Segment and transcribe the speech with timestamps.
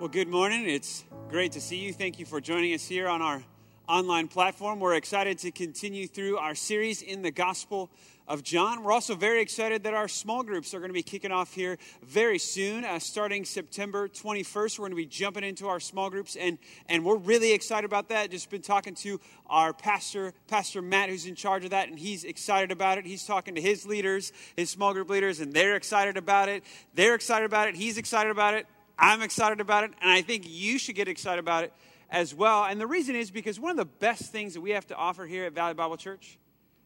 [0.00, 0.66] Well, good morning.
[0.66, 1.92] It's great to see you.
[1.92, 3.42] Thank you for joining us here on our
[3.86, 4.80] online platform.
[4.80, 7.90] We're excited to continue through our series in the Gospel
[8.26, 8.82] of John.
[8.82, 11.76] We're also very excited that our small groups are going to be kicking off here
[12.02, 14.78] very soon, uh, starting September 21st.
[14.78, 16.56] We're going to be jumping into our small groups, and,
[16.88, 18.30] and we're really excited about that.
[18.30, 19.20] Just been talking to
[19.50, 23.04] our pastor, Pastor Matt, who's in charge of that, and he's excited about it.
[23.04, 26.64] He's talking to his leaders, his small group leaders, and they're excited about it.
[26.94, 27.74] They're excited about it.
[27.74, 28.66] He's excited about it.
[29.00, 31.72] I'm excited about it, and I think you should get excited about it
[32.10, 32.64] as well.
[32.64, 35.24] And the reason is because one of the best things that we have to offer
[35.24, 36.38] here at Valley Bible Church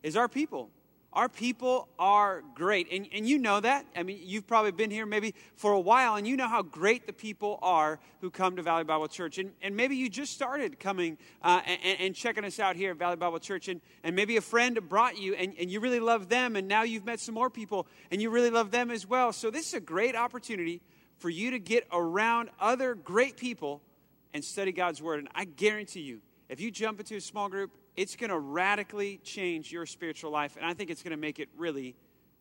[0.05, 0.70] is our people.
[1.12, 2.91] Our people are great.
[2.92, 3.86] And, and you know that.
[3.96, 7.06] I mean, you've probably been here maybe for a while, and you know how great
[7.06, 9.38] the people are who come to Valley Bible Church.
[9.38, 12.96] And, and maybe you just started coming uh, and, and, checking us out here at
[12.96, 13.69] Valley Bible Church.
[13.69, 16.55] And, and maybe a friend brought you, and, and you really love them.
[16.55, 19.33] And now you've met some more people, and you really love them as well.
[19.33, 20.80] So this is a great opportunity
[21.18, 23.80] for you to get around other great people
[24.32, 25.20] and study God's Word.
[25.20, 29.19] And I guarantee you, if you jump into a small group, it's going to radically
[29.19, 30.56] change your spiritual life.
[30.56, 31.94] And I think it's going to make it really,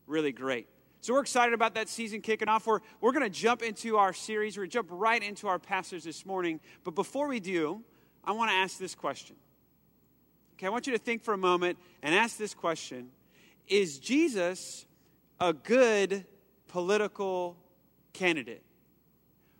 [0.07, 0.67] really great.
[1.01, 2.65] So we're excited about that season kicking off.
[2.65, 4.57] We're, we're going to jump into our series.
[4.57, 6.59] We're going to jump right into our passage this morning.
[6.83, 7.81] But before we do,
[8.23, 9.35] I want to ask this question.
[10.55, 13.09] Okay, I want you to think for a moment and ask this question
[13.67, 14.85] Is Jesus
[15.39, 16.25] a good
[16.67, 17.57] political
[18.13, 18.63] candidate?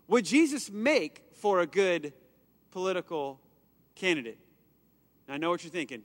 [0.08, 2.12] Would Jesus make for a good
[2.70, 3.40] political
[3.94, 4.38] candidate?
[5.28, 6.02] Now, I know what you're thinking.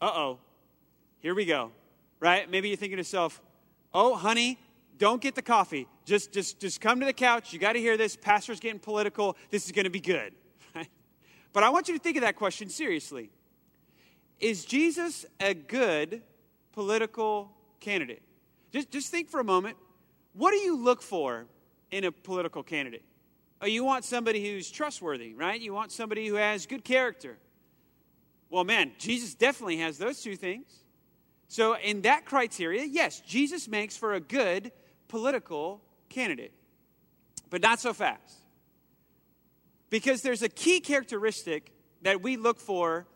[0.00, 0.38] Uh oh,
[1.20, 1.72] here we go.
[2.20, 2.50] Right?
[2.50, 3.42] Maybe you're thinking to yourself,
[3.92, 4.58] oh, honey,
[4.98, 5.88] don't get the coffee.
[6.04, 7.52] Just, just, just come to the couch.
[7.52, 8.16] You got to hear this.
[8.16, 9.36] Pastor's getting political.
[9.50, 10.32] This is going to be good.
[11.52, 13.30] But I want you to think of that question seriously.
[14.40, 16.22] Is Jesus a good
[16.72, 18.22] political candidate?
[18.72, 19.76] Just, just think for a moment.
[20.32, 21.44] What do you look for
[21.90, 23.04] in a political candidate?
[23.62, 25.60] Oh, you want somebody who's trustworthy, right?
[25.60, 27.38] You want somebody who has good character.
[28.50, 30.66] Well, man, Jesus definitely has those two things.
[31.46, 34.72] So, in that criteria, yes, Jesus makes for a good
[35.06, 36.52] political candidate,
[37.50, 38.40] but not so fast.
[39.90, 41.72] Because there's a key characteristic
[42.02, 43.06] that we look for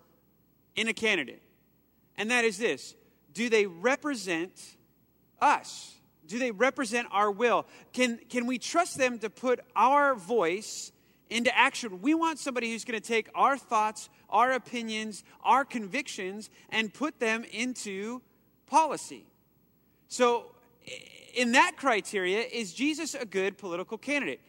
[0.77, 1.43] in a candidate,
[2.17, 2.95] and that is this
[3.33, 4.77] do they represent
[5.41, 5.96] us?
[6.27, 7.67] Do they represent our will?
[7.93, 10.93] Can, can we trust them to put our voice
[11.31, 12.01] into action?
[12.01, 17.21] We want somebody who's going to take our thoughts, our opinions, our convictions, and put
[17.21, 18.23] them into
[18.67, 19.27] policy.
[20.09, 20.53] So,
[21.35, 24.41] in that criteria, is Jesus a good political candidate?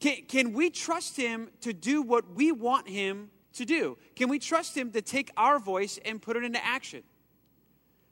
[0.00, 3.98] Can, can we trust him to do what we want him to do?
[4.16, 7.02] Can we trust him to take our voice and put it into action?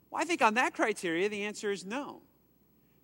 [0.09, 2.21] Well, I think on that criteria, the answer is no.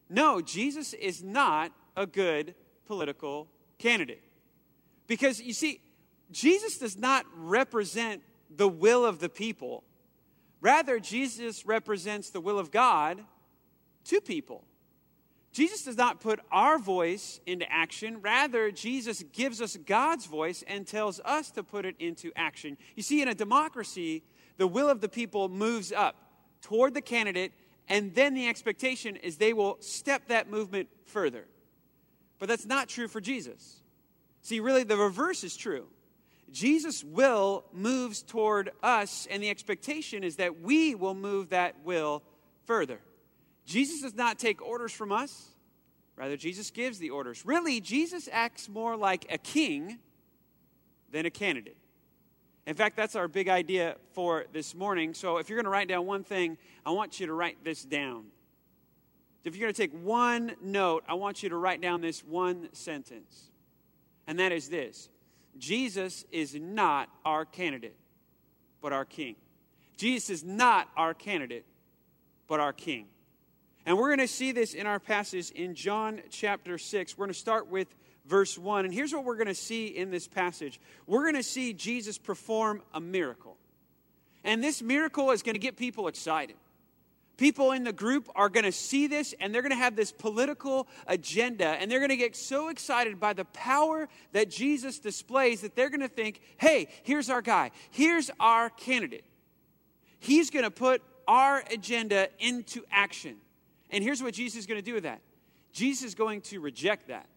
[0.09, 2.55] No, Jesus is not a good
[2.85, 4.23] political candidate.
[5.07, 5.81] Because you see,
[6.31, 9.83] Jesus does not represent the will of the people.
[10.61, 13.23] Rather, Jesus represents the will of God
[14.05, 14.63] to people.
[15.51, 18.22] Jesus does not put our voice into action.
[18.22, 22.77] Rather, Jesus gives us God's voice and tells us to put it into action.
[22.95, 24.23] You see, in a democracy,
[24.57, 26.17] the will of the people moves up
[26.61, 27.53] toward the candidate,
[27.88, 31.46] and then the expectation is they will step that movement further.
[32.40, 33.81] But that's not true for Jesus.
[34.41, 35.88] See, really, the reverse is true.
[36.51, 42.23] Jesus' will moves toward us, and the expectation is that we will move that will
[42.66, 43.00] further.
[43.66, 45.50] Jesus does not take orders from us,
[46.16, 47.46] rather, Jesus gives the orders.
[47.46, 49.97] Really, Jesus acts more like a king
[51.12, 51.78] than a candidate.
[52.65, 55.13] In fact, that's our big idea for this morning.
[55.13, 57.83] So, if you're going to write down one thing, I want you to write this
[57.83, 58.25] down.
[59.43, 62.69] If you're going to take one note, I want you to write down this one
[62.73, 63.51] sentence
[64.27, 65.09] and that is this
[65.57, 67.95] Jesus is not our candidate,
[68.81, 69.35] but our king.
[69.97, 71.65] Jesus is not our candidate,
[72.47, 73.07] but our king.
[73.85, 77.17] And we're going to see this in our passage in John chapter 6.
[77.17, 77.95] We're going to start with
[78.27, 78.85] verse 1.
[78.85, 82.17] And here's what we're going to see in this passage we're going to see Jesus
[82.17, 83.57] perform a miracle.
[84.43, 86.55] And this miracle is going to get people excited
[87.37, 90.11] people in the group are going to see this and they're going to have this
[90.11, 95.61] political agenda and they're going to get so excited by the power that Jesus displays
[95.61, 99.25] that they're going to think, hey, here's our guy, here's our candidate.
[100.19, 103.37] He's going to put our agenda into action.
[103.91, 105.21] And here's what Jesus is going to do with that
[105.71, 107.28] Jesus is going to reject that.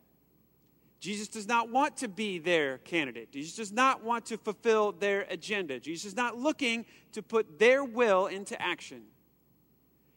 [1.01, 3.31] Jesus does not want to be their candidate.
[3.31, 5.79] Jesus does not want to fulfill their agenda.
[5.79, 9.03] Jesus is not looking to put their will into action.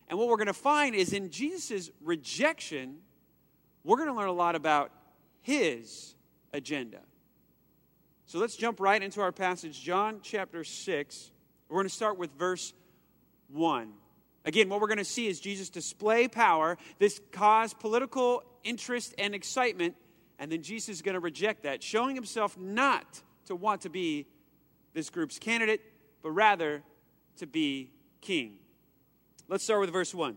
[0.07, 2.98] And what we're going to find is in Jesus' rejection,
[3.83, 4.92] we're going to learn a lot about
[5.42, 6.16] his
[6.51, 7.00] agenda.
[8.25, 11.31] So let's jump right into our passage, John chapter 6.
[11.69, 12.74] We're going to start with verse
[13.50, 13.92] 1.
[14.45, 16.77] Again, what we're going to see is Jesus display power.
[16.98, 19.95] This caused political interest and excitement,
[20.41, 24.25] and then Jesus is going to reject that, showing himself not to want to be
[24.91, 25.81] this group's candidate,
[26.23, 26.81] but rather
[27.38, 27.91] to be
[28.21, 28.55] king.
[29.47, 30.35] Let's start with verse 1.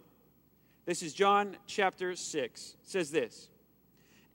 [0.84, 2.76] This is John chapter 6.
[2.82, 3.48] It says this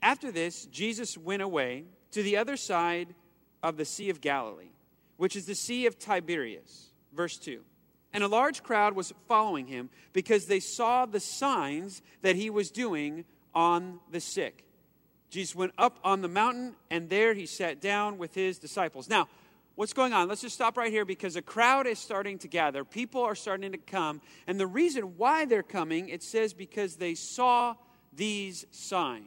[0.02, 3.14] After this, Jesus went away to the other side
[3.62, 4.72] of the Sea of Galilee,
[5.18, 6.88] which is the Sea of Tiberias.
[7.14, 7.62] Verse 2.
[8.12, 12.72] And a large crowd was following him because they saw the signs that he was
[12.72, 13.24] doing
[13.54, 14.66] on the sick.
[15.30, 19.10] Jesus went up on the mountain, and there he sat down with his disciples.
[19.10, 19.28] Now,
[19.76, 20.28] what's going on?
[20.28, 22.84] Let's just stop right here because a crowd is starting to gather.
[22.84, 24.22] People are starting to come.
[24.48, 27.76] And the reason why they're coming, it says because they saw
[28.12, 29.26] these signs.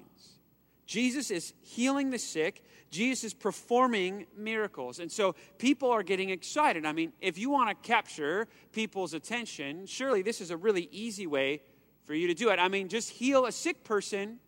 [0.87, 2.65] Jesus is healing the sick.
[2.91, 4.99] Jesus is performing miracles.
[4.99, 6.85] And so people are getting excited.
[6.85, 11.27] I mean, if you want to capture people's attention, surely this is a really easy
[11.27, 11.63] way
[12.05, 12.59] for you to do it.
[12.59, 14.41] I mean, just heal a sick person,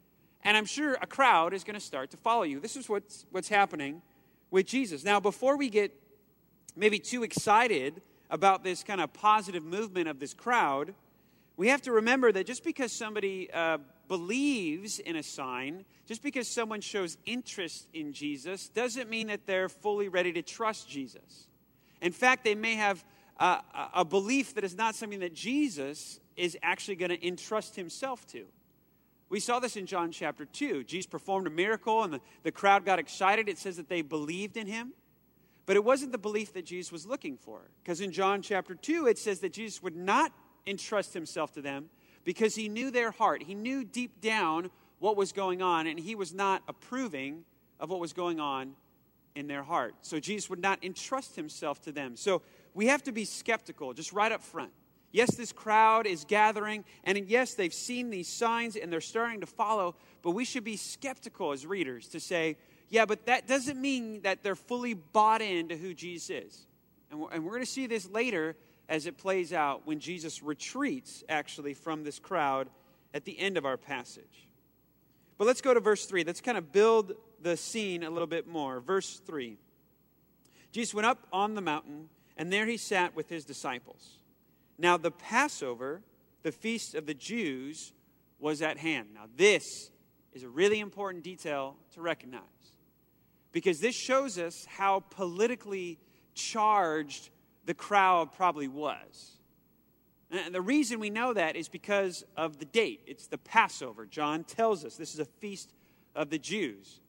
[0.45, 2.61] and I'm sure a crowd is going to start to follow you.
[2.61, 4.03] This is what's, what's happening
[4.51, 5.05] with Jesus.
[5.05, 5.93] Now, before we get
[6.77, 10.95] maybe too excited about this kind of positive movement of this crowd,
[11.57, 16.47] we have to remember that just because somebody uh, believes in a sign, just because
[16.49, 21.47] someone shows interest in Jesus, doesn't mean that they're fully ready to trust Jesus.
[22.03, 23.05] In fact, they may have
[23.39, 28.45] a belief that is not something that Jesus is actually going to entrust himself to.
[29.35, 30.85] We saw this in John chapter 2.
[30.85, 33.49] Jesus performed a miracle and the, the crowd got excited.
[33.49, 34.93] It says that they believed in him.
[35.67, 37.63] But it wasn't the belief that Jesus was looking for.
[37.83, 40.31] Because in John chapter 2, it says that Jesus would not
[40.69, 41.87] entrust himself to them
[42.23, 43.43] because he knew their heart.
[43.43, 44.71] He knew deep down
[45.01, 47.43] what was going on, and he was not approving
[47.81, 48.77] of what was going on
[49.35, 49.97] in their heart.
[50.03, 52.15] So Jesus would not entrust himself to them.
[52.15, 52.43] So
[52.73, 54.71] we have to be skeptical just right up front.
[55.15, 59.47] Yes, this crowd is gathering, and yes, they've seen these signs and they're starting to
[59.47, 62.57] follow, but we should be skeptical as readers to say,
[62.89, 66.67] yeah, but that doesn't mean that they're fully bought into who Jesus is.
[67.13, 68.57] And we're, and we're going to see this later
[68.89, 72.69] as it plays out when Jesus retreats actually from this crowd
[73.15, 74.49] at the end of our passage.
[75.39, 76.25] But let's go to verse 3.
[76.25, 78.81] Let's kind of build the scene a little bit more.
[78.81, 79.59] Verse 3
[80.73, 84.24] Jesus went up on the mountain, and there he sat with his disciples.
[84.79, 86.03] Now, the Passover,
[86.43, 87.93] the feast of the Jews,
[88.39, 89.09] was at hand.
[89.15, 89.91] Now, this
[90.33, 92.43] is a really important detail to recognize
[93.53, 95.99] because this shows us how politically
[96.35, 97.31] charged
[97.67, 99.39] the crowd probably was.
[100.31, 103.03] And the reason we know that is because of the date.
[103.07, 104.07] It's the Passover.
[104.07, 105.73] John tells us this is a feast
[106.17, 107.01] of the Jews.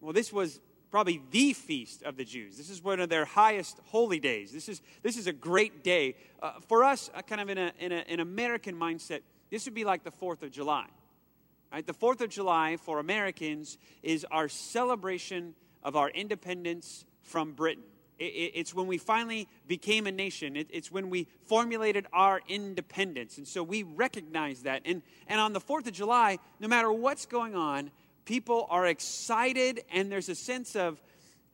[0.00, 0.60] Well, this was
[0.90, 2.56] probably the feast of the Jews.
[2.56, 4.52] This is one of their highest holy days.
[4.52, 6.16] This is, this is a great day.
[6.42, 9.74] Uh, for us, uh, kind of in, a, in a, an American mindset, this would
[9.74, 10.86] be like the 4th of July.
[11.72, 11.86] Right?
[11.86, 17.84] The 4th of July for Americans is our celebration of our independence from Britain.
[18.18, 20.56] It's when we finally became a nation.
[20.56, 23.36] It's when we formulated our independence.
[23.36, 24.82] And so we recognize that.
[24.86, 27.90] And, and on the 4th of July, no matter what's going on,
[28.26, 31.00] people are excited and there's a sense of,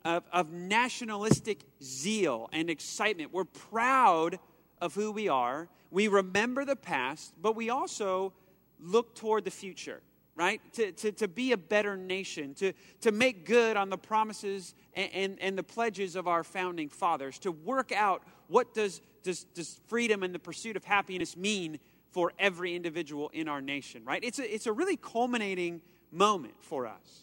[0.04, 3.32] of, of nationalistic zeal and excitement.
[3.32, 4.40] We're proud
[4.80, 5.68] of who we are.
[5.92, 8.32] We remember the past, but we also
[8.80, 10.00] look toward the future
[10.34, 10.60] right?
[10.74, 15.10] To, to, to be a better nation, to, to make good on the promises and,
[15.12, 19.78] and, and, the pledges of our founding fathers, to work out what does, does, does
[19.88, 21.78] freedom and the pursuit of happiness mean
[22.10, 24.24] for every individual in our nation, right?
[24.24, 25.82] It's a, it's a really culminating
[26.12, 27.22] moment for us.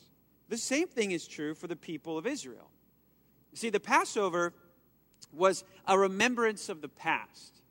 [0.50, 2.70] The same thing is true for the people of Israel.
[3.54, 4.54] See, the Passover
[5.32, 7.62] was a remembrance of the past.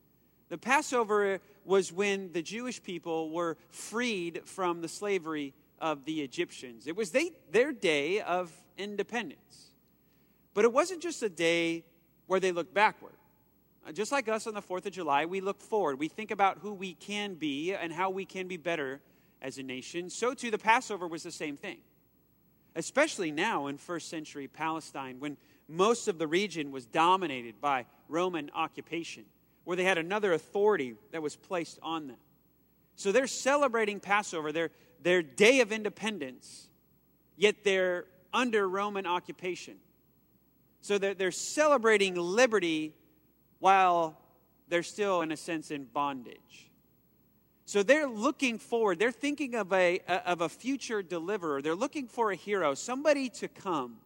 [0.48, 6.86] The Passover was when the Jewish people were freed from the slavery of the Egyptians.
[6.86, 9.72] It was they, their day of independence.
[10.54, 11.84] But it wasn't just a day
[12.26, 13.12] where they looked backward.
[13.86, 15.98] Uh, just like us on the 4th of July, we look forward.
[15.98, 19.00] We think about who we can be and how we can be better
[19.42, 20.10] as a nation.
[20.10, 21.78] So, too, the Passover was the same thing.
[22.76, 25.36] Especially now in first century Palestine, when
[25.68, 29.24] most of the region was dominated by Roman occupation
[29.64, 32.16] where they had another authority that was placed on them.
[32.96, 34.70] So they're celebrating Passover, their,
[35.02, 36.68] their day of independence,
[37.36, 39.76] yet they're under Roman occupation.
[40.80, 42.94] So they're, they're celebrating liberty
[43.58, 44.18] while
[44.68, 46.67] they're still, in a sense, in bondage.
[47.68, 48.98] So they're looking forward.
[48.98, 51.60] They're thinking of a, of a future deliverer.
[51.60, 53.98] They're looking for a hero, somebody to come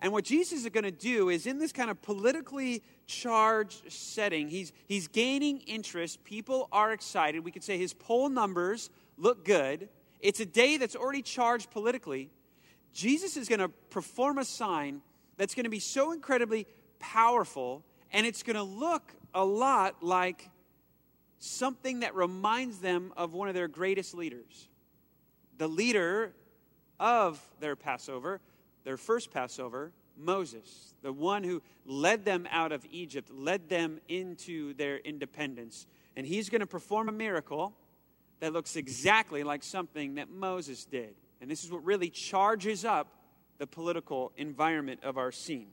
[0.00, 4.48] And what Jesus is going to do is in this kind of politically charged setting,
[4.48, 6.22] he's, he's gaining interest.
[6.24, 7.44] People are excited.
[7.44, 9.88] We could say his poll numbers look good.
[10.20, 12.30] It's a day that's already charged politically.
[12.92, 15.02] Jesus is going to perform a sign
[15.36, 16.66] that's going to be so incredibly
[16.98, 20.48] powerful, and it's going to look a lot like
[21.38, 24.68] something that reminds them of one of their greatest leaders.
[25.58, 26.32] The leader
[26.98, 28.40] of their Passover,
[28.84, 34.74] their first Passover, Moses, the one who led them out of Egypt, led them into
[34.74, 35.86] their independence.
[36.16, 37.72] And he's going to perform a miracle
[38.40, 41.14] that looks exactly like something that Moses did.
[41.40, 43.08] And this is what really charges up
[43.58, 45.68] the political environment of our scene.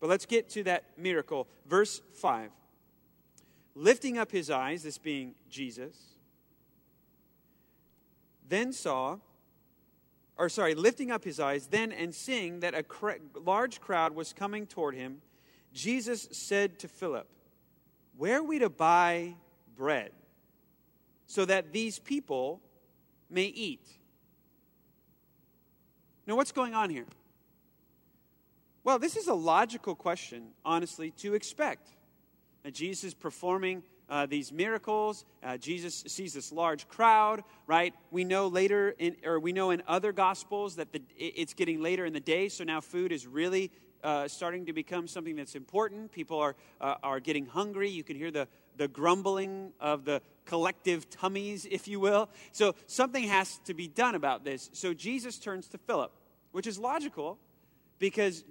[0.00, 1.46] But let's get to that miracle.
[1.66, 2.50] Verse 5.
[3.74, 5.96] Lifting up his eyes, this being Jesus,
[8.48, 9.18] then saw,
[10.36, 14.32] or sorry, lifting up his eyes, then and seeing that a cr- large crowd was
[14.32, 15.22] coming toward him,
[15.72, 17.28] Jesus said to Philip,
[18.16, 19.34] Where are we to buy
[19.76, 20.10] bread
[21.26, 22.60] so that these people
[23.30, 23.86] may eat?
[26.26, 27.06] Now, what's going on here?
[28.82, 31.88] Well, this is a logical question, honestly, to expect.
[32.64, 35.24] Now, Jesus is performing uh, these miracles.
[35.42, 37.94] Uh, Jesus sees this large crowd, right?
[38.10, 42.04] We know later, in, or we know in other gospels that the, it's getting later
[42.04, 43.70] in the day, so now food is really
[44.02, 46.10] uh, starting to become something that's important.
[46.10, 47.88] People are, uh, are getting hungry.
[47.88, 52.28] You can hear the, the grumbling of the collective tummies, if you will.
[52.52, 54.70] So something has to be done about this.
[54.72, 56.12] So Jesus turns to Philip,
[56.52, 57.38] which is logical
[57.98, 58.44] because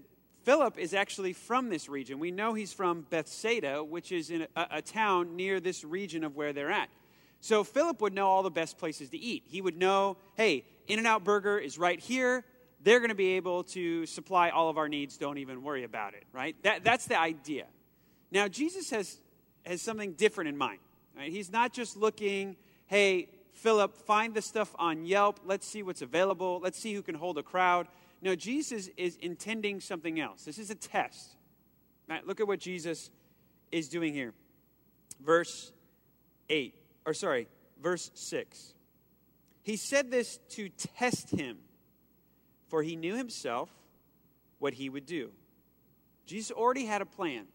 [0.44, 2.20] Philip is actually from this region.
[2.20, 6.36] We know he's from Bethsaida, which is in a, a town near this region of
[6.36, 6.90] where they're at.
[7.42, 9.44] So Philip would know all the best places to eat.
[9.48, 12.44] He would know, hey, In N Out Burger is right here.
[12.82, 15.18] They're going to be able to supply all of our needs.
[15.18, 16.56] Don't even worry about it, right?
[16.64, 17.66] That, that's the idea.
[18.32, 19.20] Now, Jesus has,
[19.66, 20.80] has something different in mind.
[21.18, 21.32] Right?
[21.32, 22.56] He's not just looking,
[22.88, 25.42] hey, Philip, find the stuff on Yelp.
[25.44, 26.62] Let's see what's available.
[26.64, 27.88] Let's see who can hold a crowd.
[28.22, 30.44] No, Jesus is intending something else.
[30.44, 31.36] This is a test.
[32.08, 33.12] Right, look at what Jesus
[33.72, 34.34] is doing here.
[35.24, 35.72] Verse
[36.50, 36.74] 8,
[37.06, 37.48] or sorry,
[37.82, 38.74] verse 6.
[39.62, 41.58] He said this to test him,
[42.68, 43.70] for he knew himself
[44.58, 45.30] what he would do.
[46.26, 47.46] Jesus already had a plan.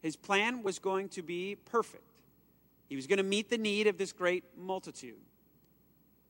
[0.00, 2.04] His plan was going to be perfect.
[2.88, 5.16] He was going to meet the need of this great multitude.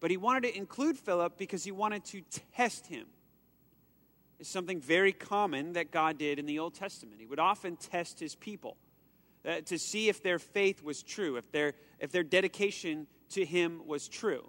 [0.00, 2.22] But he wanted to include Philip because he wanted to
[2.54, 3.06] test him.
[4.38, 7.20] It's something very common that God did in the Old Testament.
[7.20, 8.76] He would often test his people
[9.44, 13.82] uh, to see if their faith was true, if their, if their dedication to him
[13.86, 14.48] was true.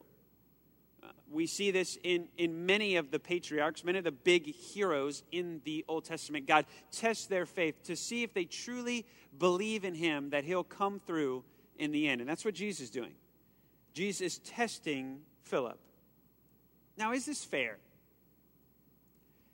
[1.02, 5.24] Uh, we see this in, in many of the patriarchs, many of the big heroes
[5.32, 6.46] in the Old Testament.
[6.46, 9.08] God tests their faith to see if they truly
[9.40, 11.44] believe in him, that he'll come through
[11.78, 12.22] in the end.
[12.22, 13.14] And that's what Jesus is doing.
[13.94, 15.80] Jesus is testing Philip.
[16.98, 17.78] Now, is this fair?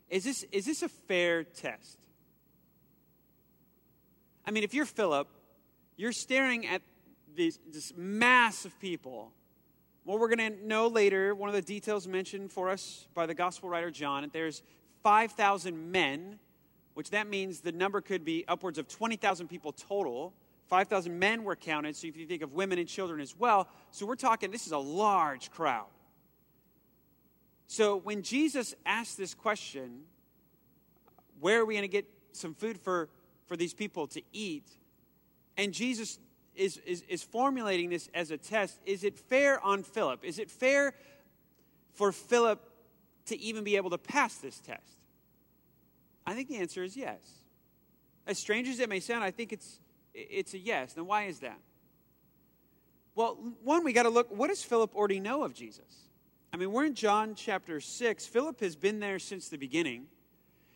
[0.09, 1.97] Is this, is this a fair test?
[4.45, 5.27] I mean, if you're Philip,
[5.95, 6.81] you're staring at
[7.35, 9.31] this, this mass of people.
[10.03, 13.33] Well, we're going to know later, one of the details mentioned for us by the
[13.33, 14.61] gospel writer John, that there's
[15.03, 16.39] 5,000 men,
[16.93, 20.33] which that means the number could be upwards of 20,000 people total
[20.67, 24.05] 5,000 men were counted, so if you think of women and children as well, so
[24.05, 25.87] we're talking, this is a large crowd.
[27.67, 30.01] So when Jesus asked this question,
[31.39, 33.09] where are we going to get some food for,
[33.47, 34.67] for these people to eat?
[35.57, 36.19] And Jesus
[36.55, 38.79] is, is, is formulating this as a test.
[38.85, 40.23] Is it fair on Philip?
[40.23, 40.93] Is it fair
[41.93, 42.61] for Philip
[43.27, 44.99] to even be able to pass this test?
[46.25, 47.19] I think the answer is yes.
[48.27, 49.79] As strange as it may sound, I think it's
[50.15, 50.95] it's a yes.
[50.95, 51.59] Now, why is that?
[53.15, 56.09] Well, one, we got to look what does Philip already know of Jesus?
[56.53, 58.25] I mean, we're in John chapter 6.
[58.27, 60.05] Philip has been there since the beginning.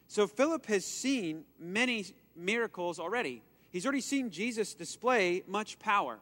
[0.08, 2.05] So, Philip has seen many
[2.36, 3.43] miracles already.
[3.72, 6.19] He's already seen Jesus display much power.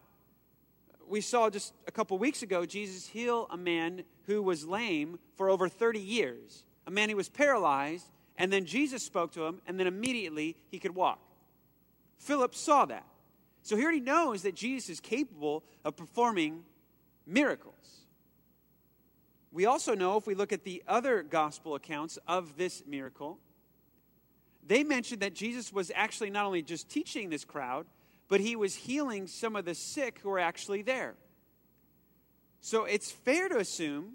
[1.08, 5.50] We saw just a couple weeks ago Jesus heal a man who was lame for
[5.50, 8.06] over 30 years, a man who was paralyzed,
[8.38, 11.20] and then Jesus spoke to him, and then immediately he could walk.
[12.18, 13.06] Philip saw that.
[13.62, 16.64] So he already knows that Jesus is capable of performing
[17.26, 17.74] miracles.
[19.52, 23.40] We also know, if we look at the other gospel accounts of this miracle,
[24.66, 27.86] they mentioned that Jesus was actually not only just teaching this crowd,
[28.28, 31.16] but he was healing some of the sick who were actually there.
[32.60, 34.14] So it's fair to assume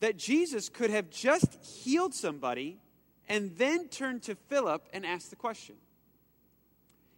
[0.00, 2.78] that Jesus could have just healed somebody
[3.28, 5.76] and then turned to Philip and asked the question.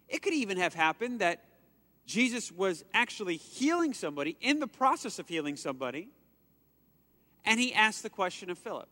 [0.09, 1.45] It could even have happened that
[2.07, 6.09] Jesus was actually healing somebody, in the process of healing somebody,
[7.45, 8.89] and he asked the question of Philip.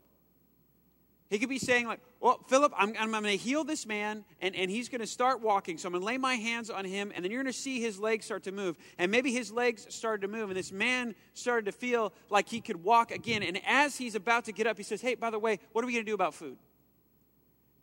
[1.33, 4.55] He could be saying, like, well, Philip, I'm, I'm going to heal this man, and,
[4.55, 5.79] and he's going to start walking.
[5.79, 7.81] So I'm going to lay my hands on him, and then you're going to see
[7.81, 8.77] his legs start to move.
[8.99, 12.61] And maybe his legs started to move, and this man started to feel like he
[12.61, 13.43] could walk again.
[13.43, 15.87] And as he's about to get up, he says, Hey, by the way, what are
[15.87, 16.59] we going to do about food?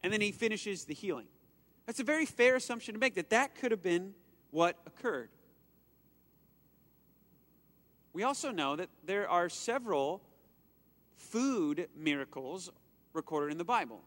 [0.04, 1.26] And then he finishes the healing.
[1.89, 4.13] That's a very fair assumption to make that that could have been
[4.51, 5.29] what occurred.
[8.13, 10.22] We also know that there are several
[11.17, 12.69] food miracles
[13.13, 14.03] recorded in the Bible.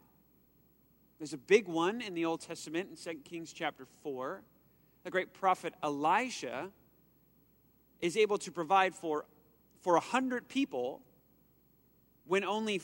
[1.19, 4.43] There's a big one in the Old Testament in 2 Kings chapter 4.
[5.03, 6.71] The great prophet Elijah
[8.01, 9.25] is able to provide for,
[9.81, 11.01] for 100 people
[12.29, 12.81] when only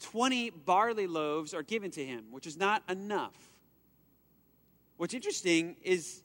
[0.00, 3.51] 20 barley loaves are given to him, which is not enough.
[4.96, 6.22] What's interesting is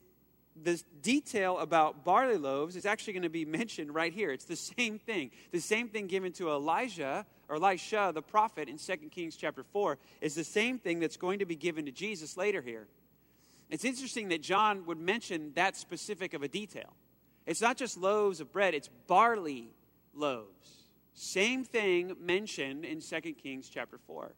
[0.63, 4.31] the detail about barley loaves is actually going to be mentioned right here.
[4.31, 5.31] It's the same thing.
[5.51, 9.97] The same thing given to Elijah or Elisha, the prophet, in 2 Kings chapter 4,
[10.21, 12.87] is the same thing that's going to be given to Jesus later here.
[13.69, 16.93] It's interesting that John would mention that specific of a detail.
[17.45, 19.69] It's not just loaves of bread, it's barley
[20.13, 20.69] loaves.
[21.13, 24.31] Same thing mentioned in 2 Kings chapter 4.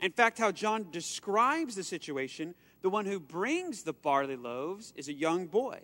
[0.00, 5.08] In fact, how John describes the situation, the one who brings the barley loaves is
[5.08, 5.80] a young boy.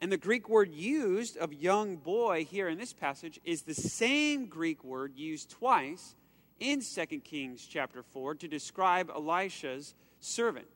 [0.00, 4.46] And the Greek word used of young boy here in this passage is the same
[4.46, 6.14] Greek word used twice
[6.60, 10.66] in 2 Kings chapter 4 to describe Elisha's servant,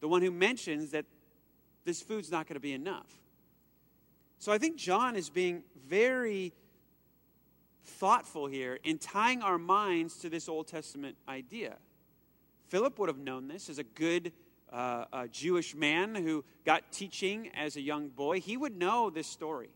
[0.00, 1.06] the one who mentions that
[1.84, 3.20] this food's not going to be enough.
[4.38, 6.52] So I think John is being very
[7.84, 11.76] thoughtful here in tying our minds to this Old Testament idea.
[12.68, 14.32] Philip would have known this as a good
[14.74, 19.28] uh, a Jewish man who got teaching as a young boy, he would know this
[19.28, 19.70] story.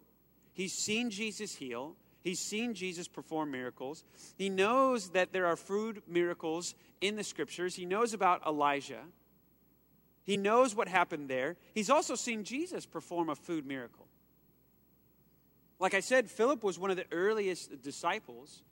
[0.52, 1.94] He's seen Jesus heal.
[2.20, 4.02] He's seen Jesus perform miracles.
[4.37, 7.76] He knows that there are food miracles in the scriptures.
[7.76, 9.04] He knows about Elijah.
[10.24, 11.56] He knows what happened there.
[11.74, 14.08] He's also seen Jesus perform a food miracle.
[15.78, 18.62] Like I said, Philip was one of the earliest disciples,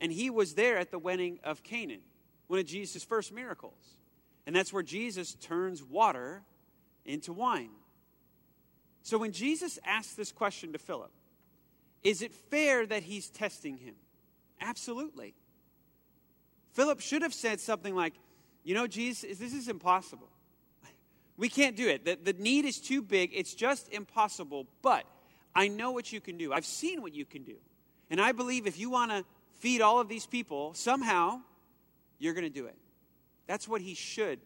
[0.00, 2.02] and he was there at the wedding of Canaan,
[2.46, 3.96] one of Jesus' first miracles.
[4.46, 6.42] And that's where Jesus turns water
[7.04, 7.70] into wine.
[9.02, 11.10] So when Jesus asks this question to Philip,
[12.02, 13.94] is it fair that he's testing him?
[14.60, 15.34] Absolutely.
[16.72, 18.14] Philip should have said something like,
[18.64, 20.28] You know, Jesus, this is impossible.
[21.38, 22.04] We can't do it.
[22.04, 23.30] The, the need is too big.
[23.34, 24.66] It's just impossible.
[24.82, 25.04] But
[25.54, 26.52] I know what you can do.
[26.52, 27.56] I've seen what you can do.
[28.10, 31.40] And I believe if you want to feed all of these people, somehow
[32.18, 32.76] you're going to do it.
[33.46, 34.38] That's what he should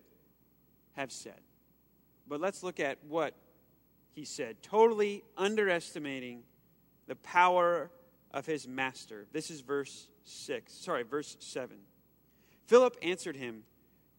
[0.94, 1.40] have said.
[2.28, 3.34] But let's look at what
[4.14, 6.42] he said, totally underestimating
[7.06, 7.90] the power
[8.32, 9.26] of his master.
[9.32, 11.76] This is verse 6, sorry, verse 7.
[12.66, 13.62] Philip answered him,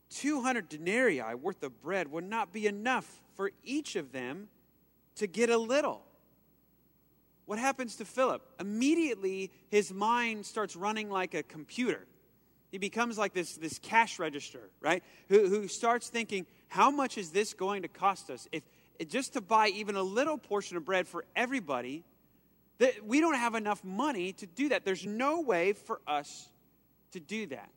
[0.09, 4.47] 200 denarii worth of bread would not be enough for each of them
[5.15, 6.01] to get a little.
[7.47, 8.41] What happens to Philip?
[8.59, 12.05] Immediately, his mind starts running like a computer.
[12.71, 15.01] He becomes like this, this cash register, right?
[15.29, 18.49] Who, who starts thinking, how much is this going to cost us?
[18.51, 18.63] If
[19.07, 22.03] just to buy even a little portion of bread for everybody,
[22.79, 24.83] that we don't have enough money to do that.
[24.83, 26.49] There's no way for us
[27.11, 27.69] to do that.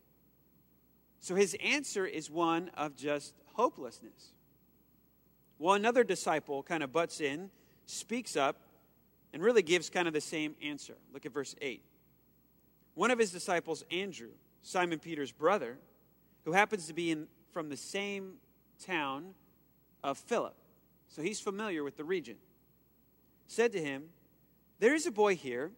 [1.20, 4.32] So his answer is one of just hopelessness.
[5.60, 7.50] Well, another disciple kind of butts in,
[7.86, 8.56] speaks up,
[9.32, 10.94] and really gives kind of the same answer.
[11.12, 11.82] Look at verse 8.
[12.94, 14.30] One of his disciples, Andrew,
[14.62, 15.78] Simon Peter's brother,
[16.44, 18.34] who happens to be in, from the same
[18.84, 19.34] town
[20.02, 20.54] of Philip,
[21.08, 22.36] so he's familiar with the region,
[23.46, 24.04] said to him,
[24.78, 25.70] There is a boy here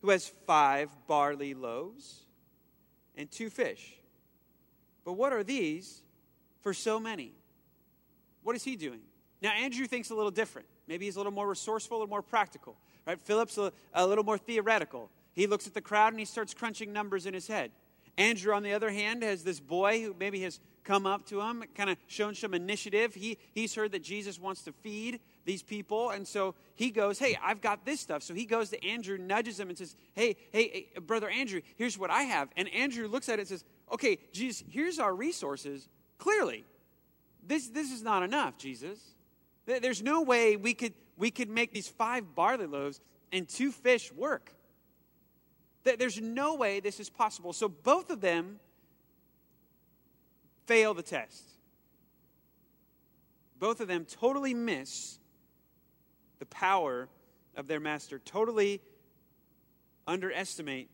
[0.00, 2.26] who has five barley loaves
[3.16, 3.94] and two fish.
[5.04, 6.02] But what are these
[6.60, 7.32] for so many?
[8.42, 9.00] What is he doing?
[9.40, 10.68] Now, Andrew thinks a little different.
[10.86, 12.76] Maybe he's a little more resourceful, a little more practical.
[13.06, 13.20] Right?
[13.20, 15.10] Philip's a, a little more theoretical.
[15.34, 17.72] He looks at the crowd and he starts crunching numbers in his head.
[18.18, 21.64] Andrew, on the other hand, has this boy who maybe has come up to him,
[21.74, 23.14] kind of shown some initiative.
[23.14, 26.10] He, he's heard that Jesus wants to feed these people.
[26.10, 28.22] And so he goes, Hey, I've got this stuff.
[28.22, 31.96] So he goes to Andrew, nudges him, and says, Hey, hey, hey brother Andrew, here's
[31.98, 32.48] what I have.
[32.56, 35.88] And Andrew looks at it and says, Okay, Jesus, here's our resources.
[36.18, 36.64] Clearly,
[37.42, 38.98] this, this is not enough, Jesus.
[39.66, 44.12] There's no way we could, we could make these five barley loaves and two fish
[44.12, 44.52] work.
[45.84, 47.52] There's no way this is possible.
[47.52, 48.60] So both of them
[50.66, 51.42] fail the test.
[53.58, 55.18] Both of them totally miss
[56.38, 57.08] the power
[57.56, 58.80] of their master, totally
[60.06, 60.90] underestimate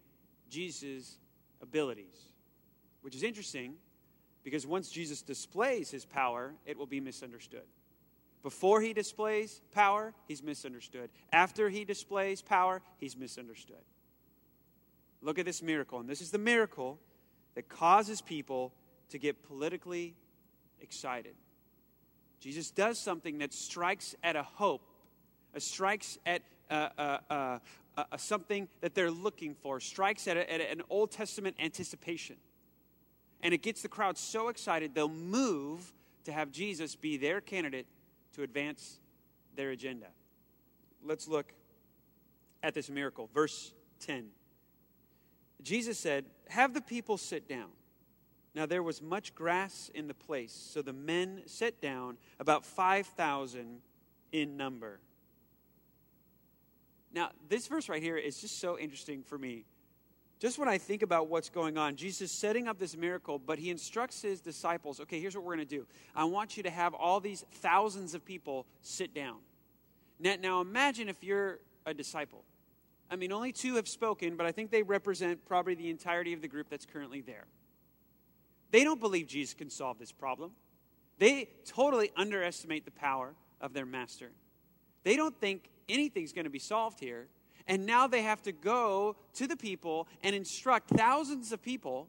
[0.51, 1.19] Jesus'
[1.63, 2.29] abilities,
[3.01, 3.75] which is interesting
[4.45, 7.65] because once Jesus displays his power, it will be misunderstood.
[8.43, 11.11] Before he displays power, he's misunderstood.
[11.33, 13.83] After he displays power, he's misunderstood.
[15.23, 15.99] Look at this miracle.
[15.99, 16.99] And this is the miracle
[17.55, 18.73] that causes people
[19.11, 20.15] to get politically
[20.81, 21.35] excited.
[22.41, 24.83] Jesus does something that strikes at a hope,
[25.55, 27.59] uh, strikes at uh, uh,
[27.97, 32.37] uh, something that they're looking for, strikes at, a, at an Old Testament anticipation.
[33.43, 35.93] And it gets the crowd so excited, they'll move
[36.25, 37.87] to have Jesus be their candidate
[38.39, 39.01] to advance
[39.57, 40.07] their agenda.
[41.03, 41.53] Let's look
[42.63, 43.29] at this miracle.
[43.35, 44.27] Verse 10.
[45.61, 47.71] Jesus said, Have the people sit down.
[48.55, 53.81] Now there was much grass in the place, so the men sat down, about 5,000
[54.31, 55.01] in number.
[57.13, 59.65] Now, this verse right here is just so interesting for me.
[60.39, 63.59] Just when I think about what's going on, Jesus is setting up this miracle, but
[63.59, 65.87] he instructs his disciples okay, here's what we're going to do.
[66.15, 69.39] I want you to have all these thousands of people sit down.
[70.21, 72.45] Now, now imagine if you're a disciple.
[73.11, 76.43] I mean, only two have spoken, but I think they represent probably the entirety of
[76.43, 77.47] the group that's currently there.
[78.71, 80.53] They don't believe Jesus can solve this problem.
[81.19, 84.31] They totally underestimate the power of their master.
[85.05, 87.29] They don't think anything's going to be solved here.
[87.69, 92.09] And now they have to go to the people and instruct thousands of people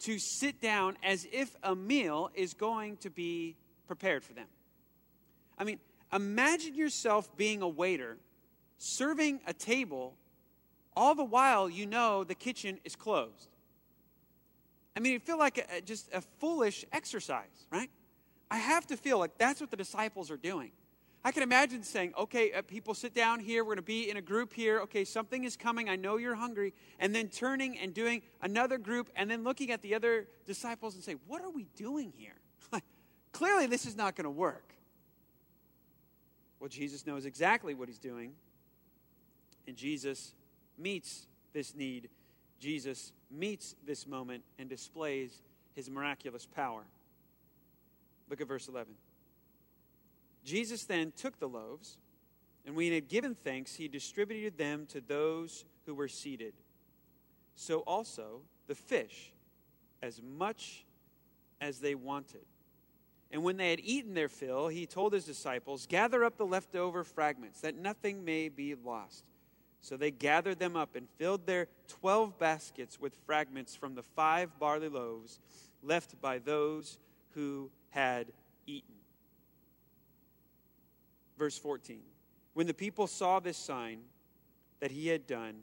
[0.00, 4.46] to sit down as if a meal is going to be prepared for them.
[5.58, 5.80] I mean,
[6.12, 8.16] imagine yourself being a waiter
[8.78, 10.14] serving a table
[10.96, 13.48] all the while you know the kitchen is closed.
[14.96, 17.90] I mean, it feel like a, just a foolish exercise, right?
[18.50, 20.72] I have to feel like that's what the disciples are doing.
[21.24, 23.62] I can imagine saying, okay, uh, people sit down here.
[23.62, 24.80] We're going to be in a group here.
[24.80, 25.88] Okay, something is coming.
[25.88, 26.74] I know you're hungry.
[26.98, 31.04] And then turning and doing another group and then looking at the other disciples and
[31.04, 32.34] say, what are we doing here?
[33.32, 34.74] Clearly, this is not going to work.
[36.58, 38.32] Well, Jesus knows exactly what he's doing.
[39.68, 40.34] And Jesus
[40.76, 42.08] meets this need.
[42.58, 45.40] Jesus meets this moment and displays
[45.74, 46.82] his miraculous power.
[48.28, 48.92] Look at verse 11.
[50.44, 51.98] Jesus then took the loaves,
[52.66, 56.54] and when he had given thanks, he distributed them to those who were seated.
[57.54, 59.32] So also the fish,
[60.02, 60.84] as much
[61.60, 62.44] as they wanted.
[63.30, 67.02] And when they had eaten their fill, he told his disciples, Gather up the leftover
[67.02, 69.24] fragments, that nothing may be lost.
[69.80, 74.58] So they gathered them up and filled their twelve baskets with fragments from the five
[74.60, 75.40] barley loaves
[75.82, 76.98] left by those
[77.34, 78.28] who had
[78.66, 78.94] eaten.
[81.42, 81.98] Verse 14
[82.54, 84.02] When the people saw this sign
[84.78, 85.56] that he had done,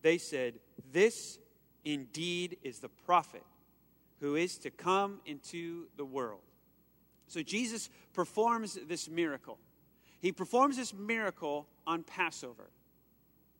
[0.00, 0.54] they said,
[0.94, 1.38] This
[1.84, 3.42] indeed is the prophet
[4.20, 6.40] who is to come into the world.
[7.26, 9.58] So Jesus performs this miracle.
[10.20, 12.70] He performs this miracle on Passover.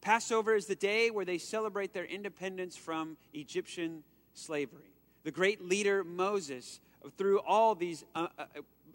[0.01, 4.95] Passover is the day where they celebrate their independence from Egyptian slavery.
[5.25, 6.81] The great leader Moses,
[7.19, 8.45] through all these uh, uh,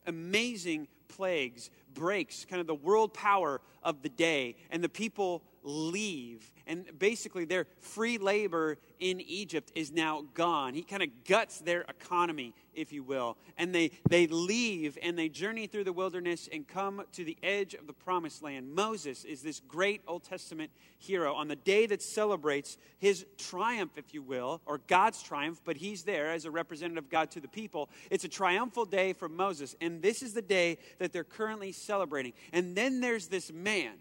[0.07, 6.51] amazing plagues breaks kind of the world power of the day, and the people leave.
[6.67, 10.73] And basically, their free labor in Egypt is now gone.
[10.73, 13.37] He kind of guts their economy, if you will.
[13.57, 17.73] And they, they leave and they journey through the wilderness and come to the edge
[17.73, 18.73] of the promised land.
[18.73, 24.13] Moses is this great Old Testament hero on the day that celebrates his triumph, if
[24.13, 27.47] you will, or God's triumph, but he's there as a representative of God to the
[27.47, 27.89] people.
[28.09, 29.75] It's a triumphal day for Moses.
[29.81, 32.33] And this is the day that they're currently celebrating.
[32.53, 33.93] And then there's this man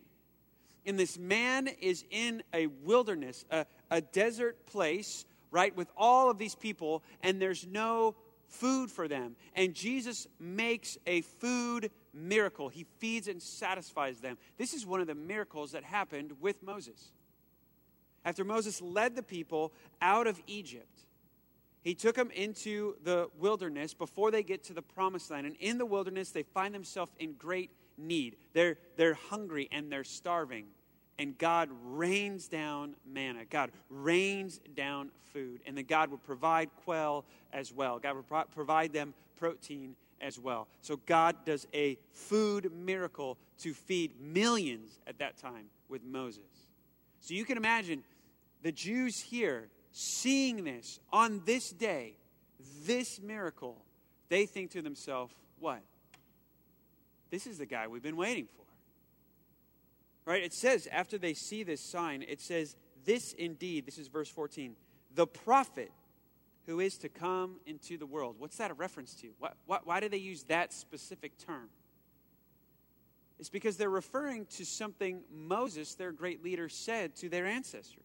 [0.87, 6.39] and this man is in a wilderness, a, a desert place, right, with all of
[6.39, 8.15] these people, and there's no
[8.49, 9.37] food for them.
[9.55, 12.69] And Jesus makes a food miracle.
[12.69, 14.39] He feeds and satisfies them.
[14.59, 17.13] This is one of the miracles that happened with Moses.
[18.25, 21.07] After Moses led the people out of Egypt,
[21.83, 25.47] he took them into the wilderness before they get to the promised land.
[25.47, 28.37] And in the wilderness, they find themselves in great need.
[28.53, 30.67] They're, they're hungry and they're starving.
[31.19, 33.45] And God rains down manna.
[33.45, 35.61] God rains down food.
[35.67, 37.99] And then God would provide quail as well.
[37.99, 40.67] God would pro- provide them protein as well.
[40.81, 46.43] So God does a food miracle to feed millions at that time with Moses.
[47.21, 48.03] So you can imagine
[48.63, 52.15] the Jews here seeing this on this day,
[52.85, 53.77] this miracle,
[54.29, 55.81] they think to themselves, what?
[57.31, 58.65] This is the guy we've been waiting for.
[60.31, 60.43] Right?
[60.43, 64.77] It says, after they see this sign, it says, This indeed, this is verse 14,
[65.15, 65.91] the prophet
[66.67, 68.37] who is to come into the world.
[68.39, 69.29] What's that a reference to?
[69.39, 71.69] Why, why, why do they use that specific term?
[73.39, 78.05] It's because they're referring to something Moses, their great leader, said to their ancestors.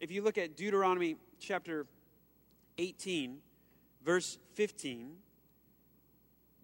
[0.00, 1.86] If you look at Deuteronomy chapter
[2.78, 3.38] 18,
[4.04, 5.12] verse 15,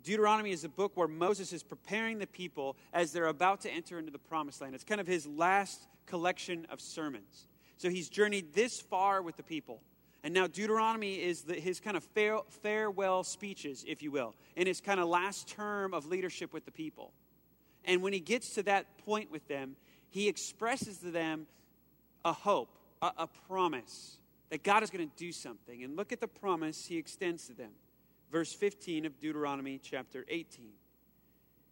[0.02, 3.98] Deuteronomy is a book where Moses is preparing the people as they're about to enter
[3.98, 4.74] into the promised land.
[4.74, 7.46] It's kind of his last collection of sermons.
[7.76, 9.80] So he's journeyed this far with the people.
[10.24, 14.66] And now Deuteronomy is the, his kind of fare, farewell speeches, if you will, in
[14.66, 17.12] his kind of last term of leadership with the people.
[17.84, 19.76] And when he gets to that point with them,
[20.10, 21.46] he expresses to them
[22.24, 22.68] a hope,
[23.00, 24.18] a, a promise
[24.50, 25.82] that God is going to do something.
[25.82, 27.70] And look at the promise he extends to them.
[28.32, 30.64] Verse 15 of Deuteronomy chapter 18.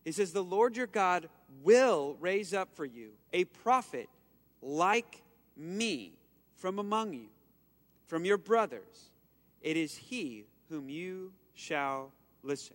[0.04, 1.28] He says, The Lord your God
[1.62, 4.08] will raise up for you a prophet
[4.62, 5.22] like
[5.56, 6.12] me
[6.56, 7.28] from among you
[8.10, 9.12] from your brothers.
[9.62, 12.74] It is he whom you shall listen.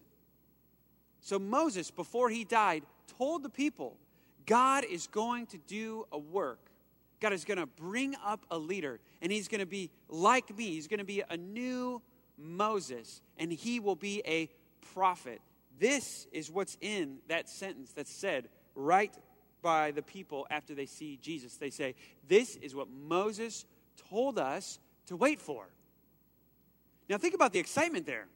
[1.19, 2.83] So Moses, before he died,
[3.17, 3.97] told the people
[4.45, 6.71] God is going to do a work.
[7.19, 10.67] God is going to bring up a leader, and he's going to be like me.
[10.67, 12.01] He's going to be a new
[12.37, 14.49] Moses, and he will be a
[14.93, 15.41] prophet.
[15.79, 19.13] This is what's in that sentence that's said right
[19.61, 21.55] by the people after they see Jesus.
[21.57, 21.95] They say,
[22.27, 23.65] This is what Moses
[24.09, 25.67] told us to wait for.
[27.09, 28.27] Now, think about the excitement there.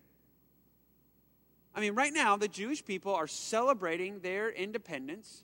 [1.73, 5.43] I mean, right now, the Jewish people are celebrating their independence.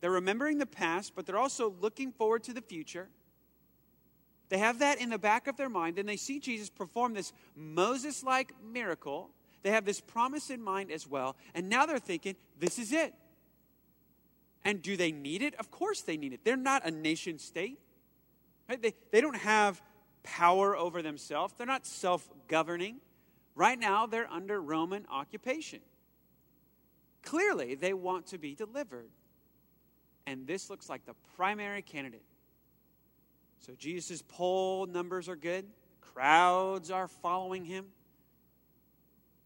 [0.00, 3.08] They're remembering the past, but they're also looking forward to the future.
[4.50, 7.32] They have that in the back of their mind, and they see Jesus perform this
[7.56, 9.30] Moses like miracle.
[9.62, 13.14] They have this promise in mind as well, and now they're thinking, this is it.
[14.64, 15.54] And do they need it?
[15.54, 16.40] Of course they need it.
[16.44, 17.78] They're not a nation state.
[18.68, 18.82] Right?
[18.82, 19.80] They, they don't have
[20.22, 22.96] power over themselves, they're not self governing.
[23.54, 25.80] Right now, they're under Roman occupation.
[27.22, 29.10] Clearly, they want to be delivered.
[30.26, 32.22] And this looks like the primary candidate.
[33.60, 35.66] So Jesus' poll numbers are good,
[36.00, 37.86] crowds are following him.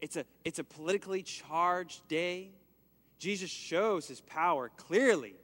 [0.01, 2.51] It's a, it's a politically charged day.
[3.17, 5.35] Jesus shows his power clearly.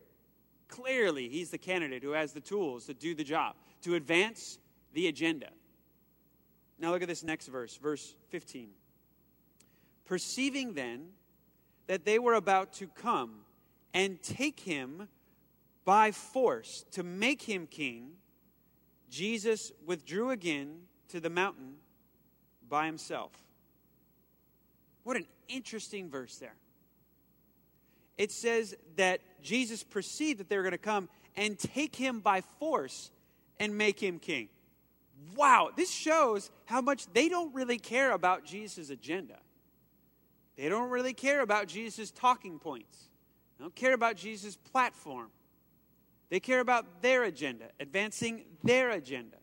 [0.67, 4.57] Clearly, he's the candidate who has the tools to do the job, to advance
[4.93, 5.49] the agenda.
[6.79, 8.69] Now look at this next verse, verse 15.
[10.05, 11.09] Perceiving then
[11.87, 13.41] that they were about to come
[13.93, 15.07] and take him
[15.83, 18.11] by force to make him king,
[19.11, 21.75] Jesus withdrew again to the mountain
[22.67, 23.31] by himself.
[25.03, 26.55] What an interesting verse there.
[28.17, 32.41] It says that Jesus perceived that they were going to come and take him by
[32.59, 33.11] force
[33.59, 34.49] and make him king
[35.35, 39.37] wow, this shows how much they don't really care about Jesus' agenda.
[40.57, 43.09] They don't really care about Jesus' talking points.
[43.57, 45.29] They don't care about Jesus' platform.
[46.31, 49.35] They care about their agenda, advancing their agenda,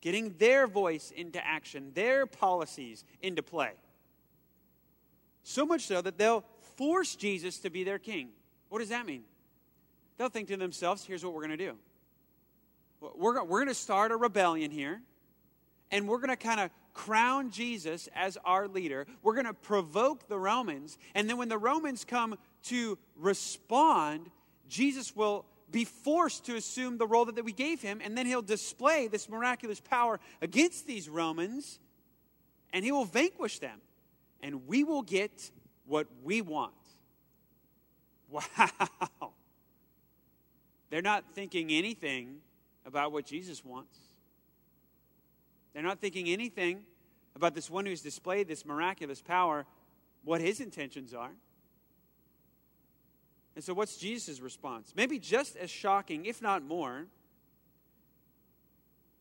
[0.00, 3.70] getting their voice into action, their policies into play.
[5.44, 6.44] So much so that they'll
[6.76, 8.30] force Jesus to be their king.
[8.68, 9.22] What does that mean?
[10.18, 11.76] They'll think to themselves, here's what we're going to do.
[13.00, 15.00] We're, we're going to start a rebellion here
[15.92, 19.06] and we're going to kind of crown Jesus as our leader.
[19.22, 20.98] We're going to provoke the Romans.
[21.14, 24.30] And then when the Romans come to respond,
[24.68, 28.00] Jesus will be forced to assume the role that we gave him.
[28.02, 31.80] And then he'll display this miraculous power against these Romans
[32.72, 33.80] and he will vanquish them.
[34.42, 35.50] And we will get
[35.86, 36.74] what we want.
[38.30, 39.32] Wow.
[40.90, 42.38] They're not thinking anything
[42.84, 43.96] about what Jesus wants.
[45.72, 46.84] They're not thinking anything
[47.36, 49.66] about this one who's displayed this miraculous power,
[50.24, 51.32] what his intentions are.
[53.54, 54.92] And so, what's Jesus' response?
[54.96, 57.06] Maybe just as shocking, if not more,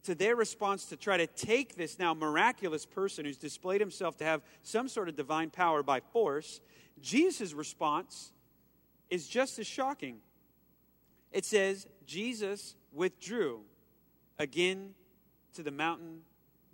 [0.03, 4.23] to their response to try to take this now miraculous person who's displayed himself to
[4.23, 6.61] have some sort of divine power by force,
[7.01, 8.31] Jesus' response
[9.09, 10.17] is just as shocking.
[11.31, 13.61] It says, Jesus withdrew
[14.37, 14.93] again
[15.53, 16.21] to the mountain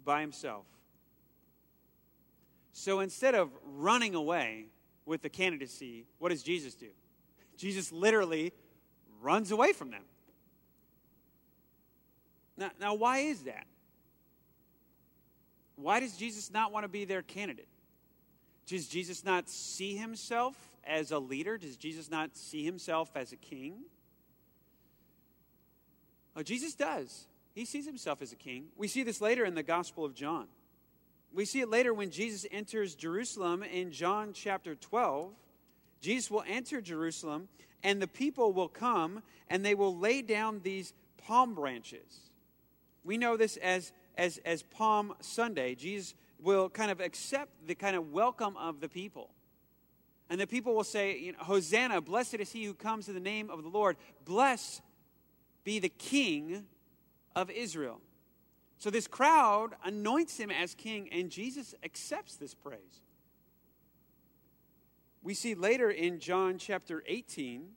[0.04, 0.66] by himself.
[2.74, 4.68] So instead of running away
[5.06, 6.88] with the candidacy, what does Jesus do?
[7.60, 8.54] Jesus literally
[9.22, 10.04] runs away from them.
[12.58, 13.68] Now, now why is that?
[15.76, 17.68] Why does Jesus not want to be their candidate?
[18.66, 21.58] Does Jesus not see himself as a leader?
[21.58, 23.76] Does Jesus not see himself as a king?
[26.36, 27.28] Oh, Jesus does.
[27.54, 28.68] He sees himself as a king.
[28.78, 30.48] We see this later in the Gospel of John.
[31.34, 35.34] We see it later when Jesus enters Jerusalem in John chapter 12.
[36.02, 37.50] Jesus will enter Jerusalem,
[37.84, 42.30] and the people will come and they will lay down these palm branches.
[43.04, 45.76] We know this as, as, as Palm Sunday.
[45.76, 49.30] Jesus will kind of accept the kind of welcome of the people.
[50.30, 53.20] And the people will say, you know, Hosanna, blessed is he who comes in the
[53.20, 53.98] name of the Lord.
[54.26, 54.82] Blessed
[55.64, 56.66] be the King
[57.36, 58.00] of Israel.
[58.78, 63.02] So this crowd anoints him as king, and Jesus accepts this praise.
[65.22, 67.68] We see later in John chapter 18,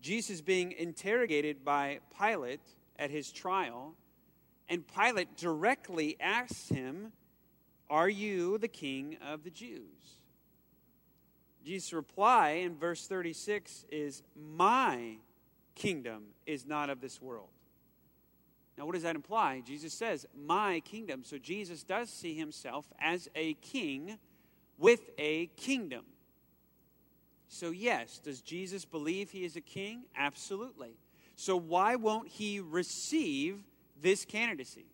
[0.00, 2.60] Jesus being interrogated by Pilate
[2.98, 3.94] at his trial,
[4.68, 7.12] and Pilate directly asks him,
[7.90, 10.18] Are you the king of the Jews?
[11.64, 14.22] Jesus' reply in verse 36 is,
[14.56, 15.16] My
[15.74, 17.50] kingdom is not of this world.
[18.78, 19.60] Now, what does that imply?
[19.66, 21.24] Jesus says, My kingdom.
[21.24, 24.18] So Jesus does see himself as a king
[24.78, 26.04] with a kingdom.
[27.48, 30.02] So, yes, does Jesus believe he is a king?
[30.16, 30.96] Absolutely.
[31.34, 33.58] So, why won't he receive
[34.00, 34.84] this candidacy?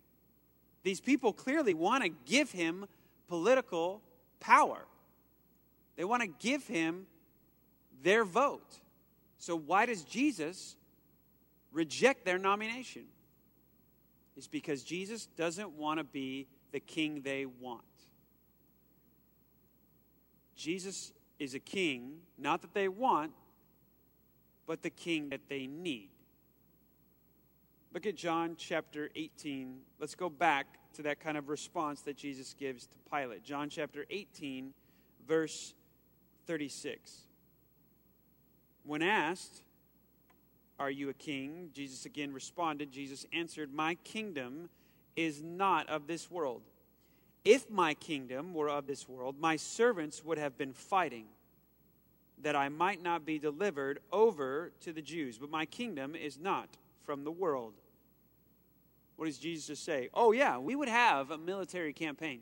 [0.83, 2.85] These people clearly want to give him
[3.27, 4.01] political
[4.39, 4.85] power,
[5.97, 7.07] they want to give him
[8.03, 8.79] their vote.
[9.37, 10.77] So, why does Jesus
[11.71, 13.03] reject their nomination?
[14.37, 17.83] It's because Jesus doesn't want to be the king they want.
[20.55, 23.31] Jesus is a king, not that they want,
[24.65, 26.09] but the king that they need.
[27.93, 29.77] Look at John chapter 18.
[29.99, 33.43] Let's go back to that kind of response that Jesus gives to Pilate.
[33.43, 34.73] John chapter 18,
[35.27, 35.73] verse
[36.47, 37.21] 36.
[38.83, 39.63] When asked,
[40.79, 41.69] Are you a king?
[41.73, 42.91] Jesus again responded.
[42.91, 44.69] Jesus answered, My kingdom
[45.15, 46.61] is not of this world.
[47.45, 51.27] If my kingdom were of this world, my servants would have been fighting
[52.41, 55.37] that I might not be delivered over to the Jews.
[55.37, 56.69] But my kingdom is not
[57.05, 57.73] from the world.
[59.15, 60.09] What does Jesus say?
[60.13, 62.41] Oh, yeah, we would have a military campaign.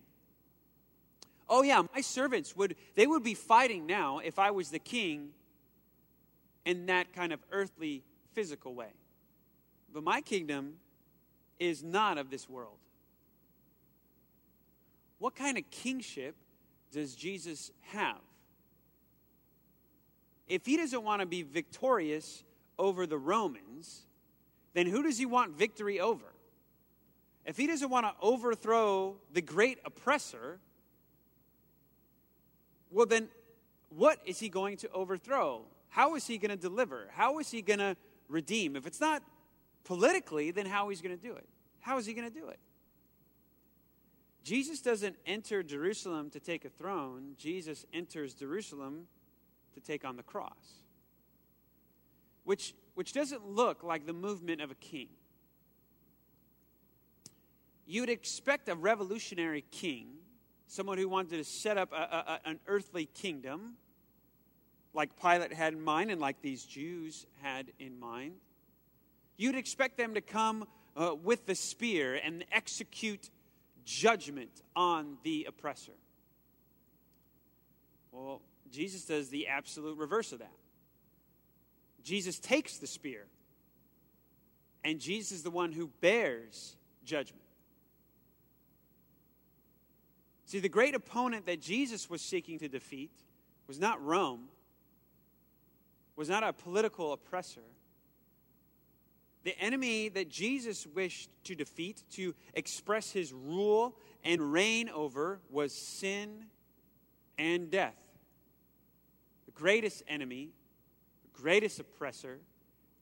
[1.50, 5.30] Oh, yeah, my servants would, they would be fighting now if I was the king
[6.66, 8.94] in that kind of earthly, physical way.
[9.94, 10.76] But my kingdom
[11.60, 12.78] is not of this world.
[15.24, 16.36] What kind of kingship
[16.92, 18.20] does Jesus have?
[20.50, 22.44] If he doesn't want to be victorious
[22.78, 24.02] over the Romans,
[24.74, 26.26] then who does he want victory over?
[27.46, 30.60] If he doesn't want to overthrow the great oppressor,
[32.92, 33.30] well, then
[33.92, 35.62] what is he going to overthrow?
[35.88, 37.08] How is he going to deliver?
[37.14, 37.96] How is he going to
[38.28, 38.76] redeem?
[38.76, 39.24] If it's not
[39.86, 41.48] politically, then how is he going to do it?
[41.80, 42.60] How is he going to do it?
[44.44, 47.36] Jesus doesn't enter Jerusalem to take a throne.
[47.38, 49.08] Jesus enters Jerusalem
[49.74, 50.82] to take on the cross,
[52.44, 55.08] which, which doesn't look like the movement of a king.
[57.86, 60.08] You'd expect a revolutionary king,
[60.68, 63.76] someone who wanted to set up a, a, an earthly kingdom,
[64.94, 68.36] like Pilate had in mind and like these Jews had in mind.
[69.38, 73.30] You'd expect them to come uh, with the spear and execute
[73.86, 75.94] judgment on the oppressor.
[78.12, 78.42] Well,
[78.72, 80.52] Jesus does the absolute reverse of that.
[82.04, 83.26] Jesus takes the spear,
[84.84, 87.44] and Jesus is the one who bears judgment.
[90.46, 93.12] See, the great opponent that Jesus was seeking to defeat
[93.68, 94.50] was not Rome,
[96.16, 97.64] was not a political oppressor.
[99.44, 105.74] The enemy that Jesus wished to defeat, to express his rule and reign over, was
[105.74, 106.46] sin
[107.38, 107.98] and death
[109.46, 110.50] The greatest enemy,
[111.24, 112.40] the greatest oppressor,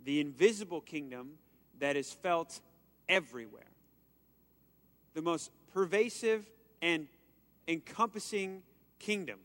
[0.04, 1.34] the invisible kingdom
[1.80, 2.62] that is felt
[3.08, 3.70] everywhere.
[5.14, 6.50] The most pervasive
[6.82, 7.08] and
[7.68, 8.64] encompassing
[9.00, 9.40] kingdom.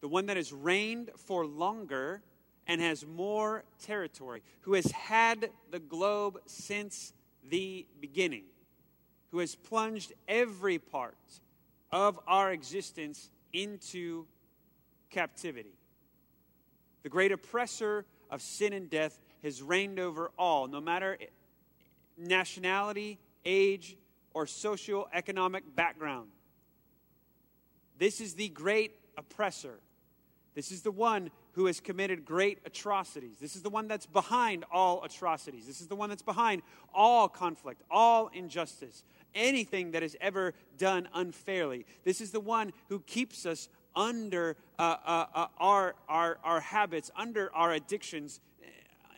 [0.00, 2.22] The one that has reigned for longer
[2.66, 7.12] and has more territory, who has had the globe since
[7.50, 8.44] the beginning,
[9.30, 11.16] who has plunged every part
[11.92, 14.26] of our existence into
[15.10, 15.74] captivity.
[17.02, 21.18] The great oppressor of sin and death has reigned over all, no matter
[22.16, 23.96] nationality, age,
[24.32, 26.28] or socio-economic background.
[27.98, 29.78] This is the great oppressor.
[30.54, 33.38] This is the one who has committed great atrocities.
[33.40, 35.66] This is the one that's behind all atrocities.
[35.66, 41.08] This is the one that's behind all conflict, all injustice, anything that is ever done
[41.14, 41.86] unfairly.
[42.04, 47.10] This is the one who keeps us under uh, uh, uh, our, our, our habits,
[47.16, 48.40] under our addictions,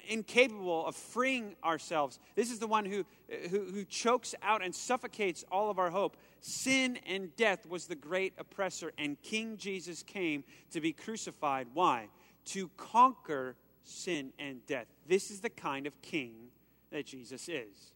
[0.08, 2.18] incapable of freeing ourselves.
[2.34, 3.04] This is the one who,
[3.50, 6.16] who, who, chokes out and suffocates all of our hope.
[6.40, 11.68] Sin and death was the great oppressor, and King Jesus came to be crucified.
[11.74, 12.08] Why?
[12.46, 14.86] To conquer sin and death.
[15.06, 16.48] This is the kind of king
[16.90, 17.92] that Jesus is.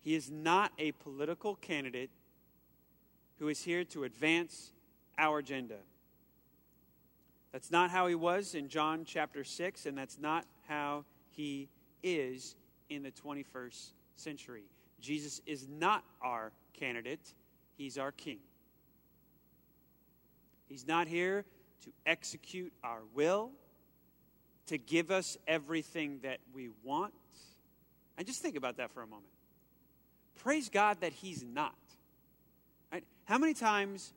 [0.00, 2.10] He is not a political candidate
[3.38, 4.72] who is here to advance
[5.18, 5.78] our agenda.
[7.52, 11.68] That's not how he was in John chapter 6, and that's not how he
[12.02, 12.54] is
[12.88, 14.64] in the 21st century.
[15.00, 17.34] Jesus is not our candidate,
[17.76, 18.38] he's our king.
[20.68, 21.44] He's not here
[21.84, 23.50] to execute our will,
[24.66, 27.14] to give us everything that we want.
[28.18, 29.26] And just think about that for a moment.
[30.36, 31.74] Praise God that he's not.
[32.92, 33.04] Right?
[33.24, 34.12] How many times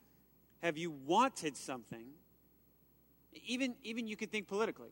[0.62, 2.06] have you wanted something?
[3.46, 4.92] Even, even you could think politically.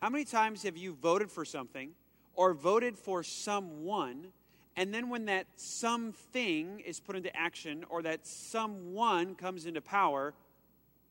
[0.00, 1.90] How many times have you voted for something
[2.34, 4.28] or voted for someone,
[4.76, 10.32] and then when that something is put into action or that someone comes into power,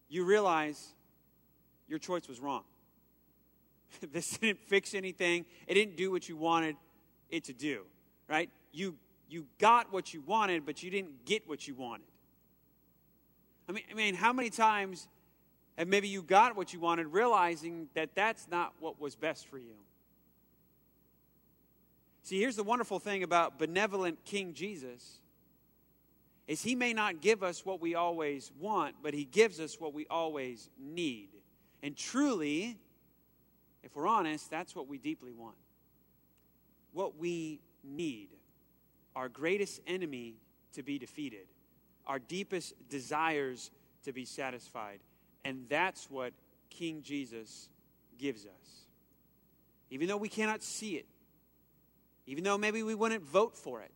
[0.10, 0.94] you realize
[1.88, 2.64] your choice was wrong?
[4.12, 6.76] this didn't fix anything, it didn't do what you wanted
[7.30, 7.84] it to do,
[8.28, 8.50] right?
[8.72, 8.96] You,
[9.30, 12.08] you got what you wanted, but you didn't get what you wanted.
[13.68, 15.08] I mean, I mean, how many times
[15.80, 19.58] have maybe you got what you wanted, realizing that that's not what was best for
[19.58, 19.76] you.
[22.24, 25.20] See, here's the wonderful thing about benevolent King Jesus
[26.50, 29.94] is he may not give us what we always want, but he gives us what
[29.94, 31.30] we always need.
[31.84, 32.76] And truly,
[33.84, 35.56] if we're honest, that's what we deeply want.
[36.92, 38.30] What we need.
[39.16, 40.38] Our greatest enemy
[40.74, 41.46] to be defeated.
[42.08, 43.70] Our deepest desires
[44.06, 45.02] to be satisfied.
[45.46, 46.34] And that's what
[46.72, 47.70] King Jesus
[48.18, 48.86] gives us.
[49.92, 51.06] Even though we cannot see it,
[52.26, 53.92] even though maybe we wouldn't vote for it,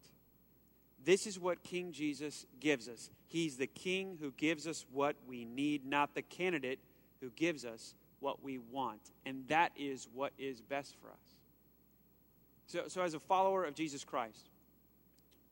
[1.05, 3.09] this is what King Jesus gives us.
[3.27, 6.79] He's the king who gives us what we need, not the candidate
[7.19, 9.01] who gives us what we want.
[9.25, 11.35] And that is what is best for us.
[12.67, 14.49] So, so as a follower of Jesus Christ,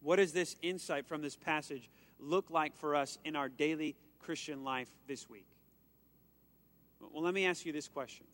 [0.02, 1.90] what does this insight from this passage
[2.20, 5.48] look like for us in our daily Christian life this week?
[7.12, 8.26] Well, let me ask you this question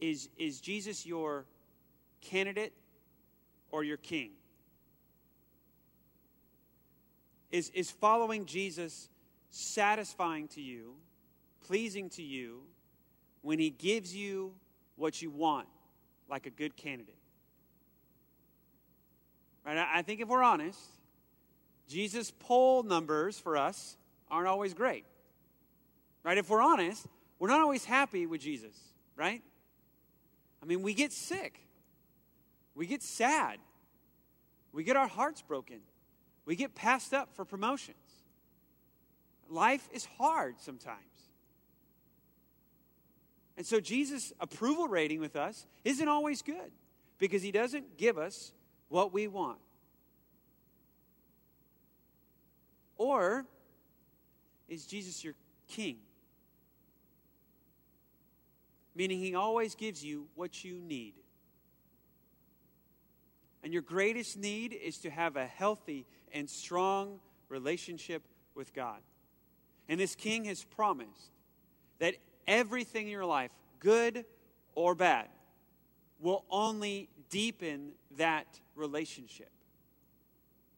[0.00, 1.44] Is, is Jesus your
[2.20, 2.72] candidate
[3.70, 4.30] or your king?
[7.50, 9.08] Is, is following Jesus
[9.50, 10.94] satisfying to you,
[11.66, 12.62] pleasing to you,
[13.42, 14.52] when he gives you
[14.96, 15.68] what you want,
[16.28, 17.14] like a good candidate?
[19.64, 19.78] Right?
[19.78, 20.78] I think if we're honest,
[21.88, 23.96] Jesus' poll numbers for us
[24.30, 25.04] aren't always great.
[26.22, 26.38] Right?
[26.38, 27.06] If we're honest,
[27.38, 28.74] we're not always happy with Jesus,
[29.14, 29.42] right?
[30.62, 31.60] I mean, we get sick,
[32.74, 33.58] we get sad,
[34.72, 35.78] we get our hearts broken,
[36.46, 37.96] we get passed up for promotions.
[39.48, 41.00] Life is hard sometimes.
[43.56, 46.72] And so Jesus' approval rating with us isn't always good
[47.18, 48.52] because he doesn't give us
[48.88, 49.58] what we want.
[52.96, 53.44] Or
[54.68, 55.34] is Jesus your
[55.68, 55.98] king?
[58.96, 61.14] meaning He always gives you what you need.
[63.66, 68.22] And your greatest need is to have a healthy and strong relationship
[68.54, 69.00] with God.
[69.88, 71.32] And this king has promised
[71.98, 72.14] that
[72.46, 73.50] everything in your life,
[73.80, 74.24] good
[74.76, 75.26] or bad,
[76.20, 78.46] will only deepen that
[78.76, 79.50] relationship,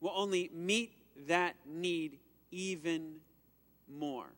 [0.00, 0.94] will only meet
[1.26, 2.18] that need
[2.50, 3.16] even
[3.86, 4.30] more.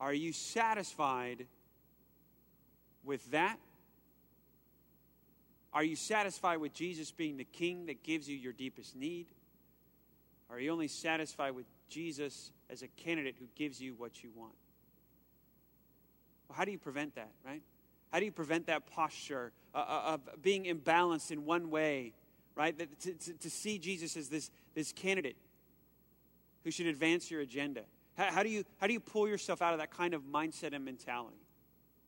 [0.00, 1.46] Are you satisfied
[3.04, 3.60] with that?
[5.74, 9.26] Are you satisfied with Jesus being the king that gives you your deepest need?
[10.50, 14.52] Are you only satisfied with Jesus as a candidate who gives you what you want?
[16.48, 17.62] Well, how do you prevent that, right?
[18.12, 22.12] How do you prevent that posture uh, uh of being imbalanced in one way,
[22.54, 22.78] right?
[23.00, 25.36] To, see Jesus as this, this candidate
[26.64, 27.82] who should advance your agenda.
[28.16, 30.84] How, do you, how do you pull yourself out of that kind of mindset and
[30.84, 31.38] mentality?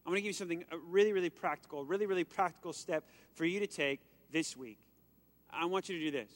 [0.04, 3.60] I'm going to give you something really, really practical, really, really practical step for you
[3.60, 4.00] to take
[4.30, 4.78] this week.
[5.50, 6.30] I want you to do this.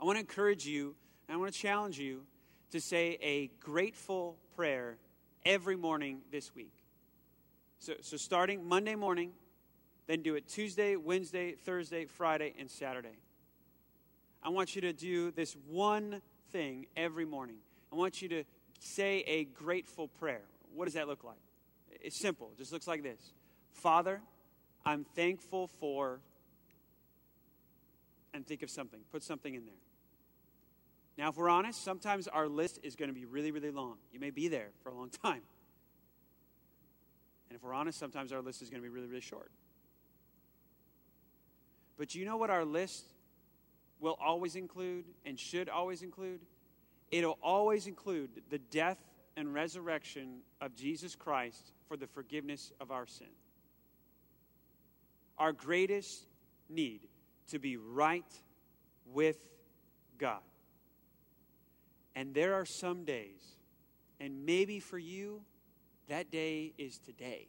[0.00, 0.96] I want to encourage you,
[1.28, 2.22] and I want to challenge you
[2.70, 4.96] to say a grateful prayer
[5.44, 6.72] every morning this week.
[7.78, 9.32] So, so starting Monday morning,
[10.08, 13.18] then do it Tuesday, Wednesday, Thursday, Friday, and Saturday.
[14.42, 16.20] I want you to do this one
[16.50, 17.58] thing every morning.
[17.92, 18.44] I want you to
[18.80, 20.42] say a grateful prayer.
[20.74, 21.38] What does that look like?
[22.02, 22.50] It's simple.
[22.52, 23.32] It just looks like this
[23.72, 24.20] Father,
[24.84, 26.20] I'm thankful for,
[28.34, 29.00] and think of something.
[29.10, 29.74] Put something in there.
[31.16, 33.96] Now, if we're honest, sometimes our list is going to be really, really long.
[34.12, 35.42] You may be there for a long time.
[37.48, 39.50] And if we're honest, sometimes our list is going to be really, really short.
[41.98, 43.04] But you know what our list
[44.00, 46.40] will always include and should always include?
[47.10, 48.98] It'll always include the death
[49.36, 53.28] and resurrection of Jesus Christ for the forgiveness of our sin.
[55.38, 56.26] Our greatest
[56.68, 57.08] need
[57.50, 58.24] to be right
[59.06, 59.38] with
[60.18, 60.40] God.
[62.14, 63.40] And there are some days,
[64.20, 65.42] and maybe for you,
[66.08, 67.48] that day is today.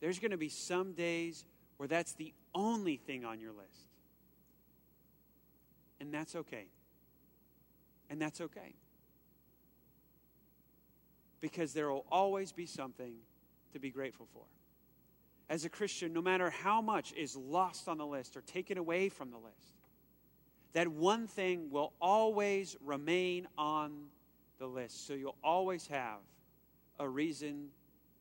[0.00, 1.44] There's going to be some days
[1.76, 3.88] where that's the only thing on your list.
[6.00, 6.66] And that's okay.
[8.10, 8.74] And that's okay.
[11.42, 13.12] Because there will always be something
[13.74, 14.44] to be grateful for.
[15.50, 19.10] As a Christian, no matter how much is lost on the list or taken away
[19.10, 19.74] from the list,
[20.72, 24.06] that one thing will always remain on
[24.58, 25.06] the list.
[25.06, 26.20] So you'll always have
[26.98, 27.68] a reason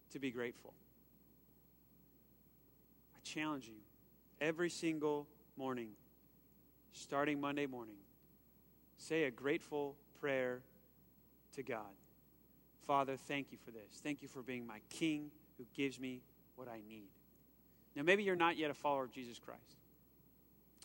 [0.10, 0.74] to be grateful.
[3.16, 3.78] I challenge you
[4.42, 5.90] every single morning,
[6.92, 7.96] starting Monday morning,
[8.98, 10.62] say a grateful prayer
[11.56, 12.01] to God.
[12.86, 14.02] Father, thank you for this.
[14.04, 16.22] Thank you for being my King who gives me
[16.56, 17.10] what I need.
[17.96, 19.78] Now, maybe you're not yet a follower of Jesus Christ,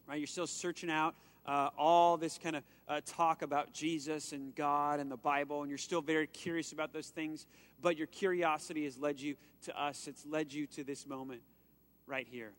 [0.06, 0.18] right?
[0.18, 1.14] You're still searching out
[1.46, 5.70] uh, all this kind of uh, talk about Jesus and God and the Bible, and
[5.70, 7.46] you're still very curious about those things,
[7.80, 10.08] but your curiosity has led you to us.
[10.08, 11.42] It's led you to this moment
[12.06, 12.52] right here.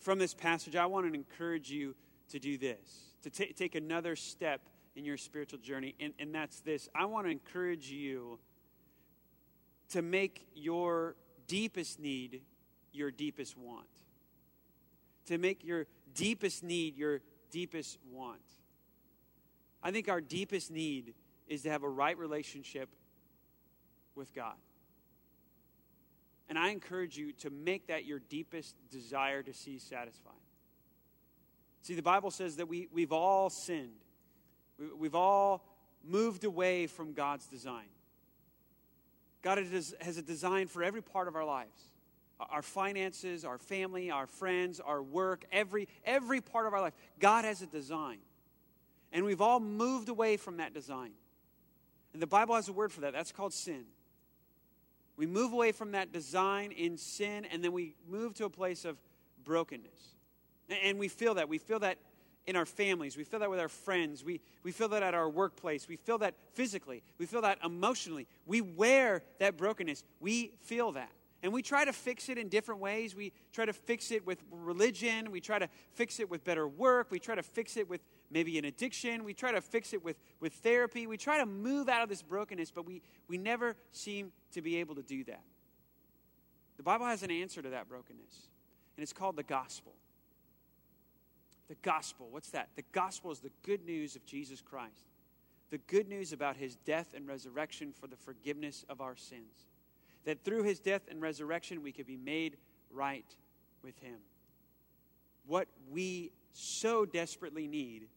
[0.00, 1.94] From this passage, I want to encourage you
[2.30, 4.60] to do this, to t- take another step
[4.96, 6.88] in your spiritual journey, and, and that's this.
[6.94, 8.38] I want to encourage you
[9.90, 11.14] to make your
[11.46, 12.42] deepest need
[12.92, 13.86] your deepest want,
[15.26, 17.20] to make your deepest need your
[17.50, 18.40] deepest want.
[19.82, 21.14] I think our deepest need
[21.46, 22.88] is to have a right relationship
[24.14, 24.56] with God.
[26.48, 30.32] And I encourage you to make that your deepest desire to see satisfied.
[31.82, 33.90] See, the Bible says that we, we've all sinned,
[34.98, 35.64] we've all
[36.04, 37.86] moved away from God's design.
[39.42, 41.90] God has a design for every part of our lives
[42.38, 46.92] our finances, our family, our friends, our work, every, every part of our life.
[47.18, 48.18] God has a design.
[49.10, 51.12] And we've all moved away from that design.
[52.12, 53.14] And the Bible has a word for that.
[53.14, 53.84] That's called sin.
[55.16, 58.84] We move away from that design in sin, and then we move to a place
[58.84, 58.98] of
[59.44, 60.14] brokenness.
[60.82, 61.48] And we feel that.
[61.48, 61.96] We feel that
[62.46, 63.16] in our families.
[63.16, 64.24] We feel that with our friends.
[64.24, 65.88] We, we feel that at our workplace.
[65.88, 67.02] We feel that physically.
[67.18, 68.26] We feel that emotionally.
[68.46, 70.04] We wear that brokenness.
[70.20, 71.10] We feel that.
[71.42, 73.14] And we try to fix it in different ways.
[73.14, 75.30] We try to fix it with religion.
[75.30, 77.08] We try to fix it with better work.
[77.10, 79.22] We try to fix it with maybe an addiction.
[79.22, 81.06] We try to fix it with, with therapy.
[81.06, 84.76] We try to move out of this brokenness, but we, we never seem to be
[84.76, 85.42] able to do that.
[86.78, 88.48] The Bible has an answer to that brokenness,
[88.96, 89.92] and it's called the gospel.
[91.68, 92.68] The gospel, what's that?
[92.76, 95.06] The gospel is the good news of Jesus Christ,
[95.70, 99.66] the good news about his death and resurrection for the forgiveness of our sins
[100.26, 102.58] that through his death and resurrection we could be made
[102.90, 103.24] right
[103.82, 104.18] with him.
[105.46, 108.08] What we so desperately need,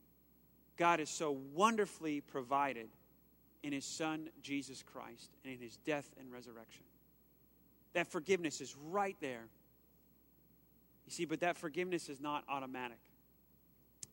[0.75, 2.87] God has so wonderfully provided
[3.61, 6.83] in his son Jesus Christ and in his death and resurrection.
[7.93, 9.45] That forgiveness is right there.
[11.05, 12.99] You see, but that forgiveness is not automatic.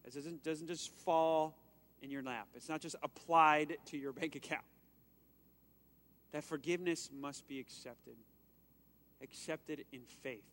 [0.07, 1.57] It doesn't, doesn't just fall
[2.01, 2.49] in your lap.
[2.55, 4.65] It's not just applied to your bank account
[6.33, 8.17] that forgiveness must be accepted,
[9.23, 10.45] accepted in faith.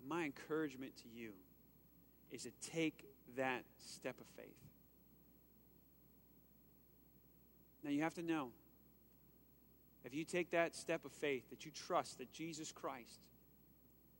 [0.00, 1.30] And my encouragement to you
[2.32, 3.04] is to take
[3.36, 4.56] that step of faith.
[7.84, 8.50] Now, you have to know
[10.04, 13.20] if you take that step of faith, that you trust that Jesus Christ,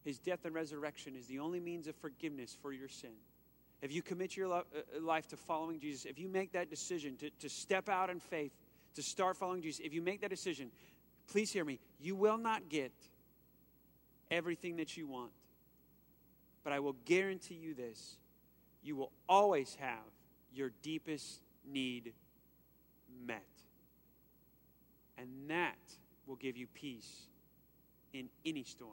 [0.04, 3.10] his death and resurrection, is the only means of forgiveness for your sin.
[3.82, 4.62] If you commit your uh,
[5.00, 8.52] life to following Jesus, if you make that decision to, to step out in faith,
[8.94, 10.70] to start following Jesus, if you make that decision,
[11.28, 11.78] please hear me.
[11.98, 12.92] You will not get
[14.30, 15.30] everything that you want.
[16.62, 18.16] But I will guarantee you this
[18.82, 19.98] you will always have
[20.54, 22.12] your deepest need
[23.26, 23.42] met.
[25.18, 25.76] And that
[26.26, 27.26] will give you peace
[28.12, 28.92] in any storm.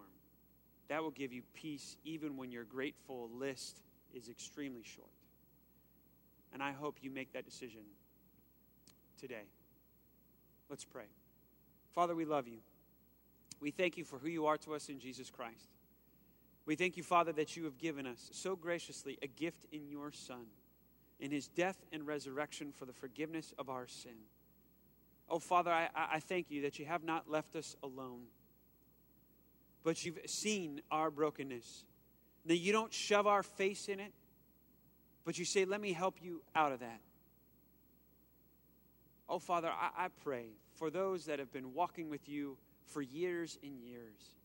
[0.90, 3.82] That will give you peace even when your grateful list
[4.14, 5.10] is extremely short.
[6.54, 7.82] And I hope you make that decision
[9.20, 9.44] today.
[10.70, 11.06] Let's pray.
[11.94, 12.60] Father, we love you.
[13.60, 15.70] We thank you for who you are to us in Jesus Christ.
[16.66, 20.12] We thank you, Father, that you have given us so graciously a gift in your
[20.12, 20.46] Son,
[21.20, 24.18] in his death and resurrection for the forgiveness of our sin.
[25.30, 28.24] Oh, Father, I, I thank you that you have not left us alone,
[29.84, 31.86] but you've seen our brokenness.
[32.48, 34.14] That you don't shove our face in it,
[35.26, 37.02] but you say, Let me help you out of that.
[39.30, 43.58] Oh, Father, I, I pray for those that have been walking with you for years
[43.62, 44.36] and years,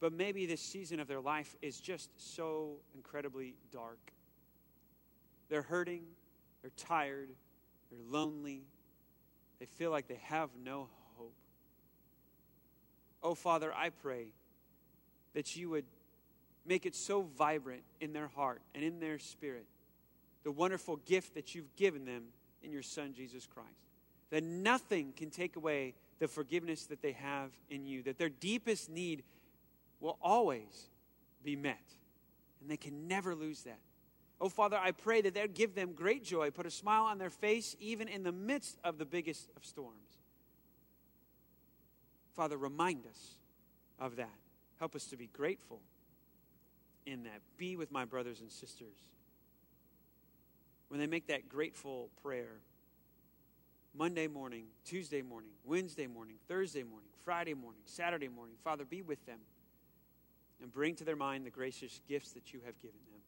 [0.00, 4.12] but maybe this season of their life is just so incredibly dark.
[5.48, 6.02] They're hurting,
[6.62, 7.28] they're tired,
[7.90, 8.62] they're lonely,
[9.60, 11.32] they feel like they have no hope.
[13.22, 14.26] Oh, Father, I pray
[15.34, 15.84] that you would
[16.66, 19.66] make it so vibrant in their heart and in their spirit
[20.46, 22.22] the wonderful gift that you've given them
[22.62, 23.68] in your Son, Jesus Christ.
[24.30, 28.88] That nothing can take away the forgiveness that they have in you, that their deepest
[28.88, 29.24] need
[29.98, 30.88] will always
[31.42, 31.82] be met,
[32.60, 33.80] and they can never lose that.
[34.40, 37.28] Oh, Father, I pray that that give them great joy, put a smile on their
[37.28, 40.18] face, even in the midst of the biggest of storms.
[42.36, 43.34] Father, remind us
[43.98, 44.38] of that.
[44.78, 45.80] Help us to be grateful
[47.06, 47.40] in that.
[47.56, 48.96] Be with my brothers and sisters.
[50.88, 52.60] When they make that grateful prayer,
[53.94, 59.24] Monday morning, Tuesday morning, Wednesday morning, Thursday morning, Friday morning, Saturday morning, Father, be with
[59.26, 59.38] them
[60.62, 63.20] and bring to their mind the gracious gifts that you have given them.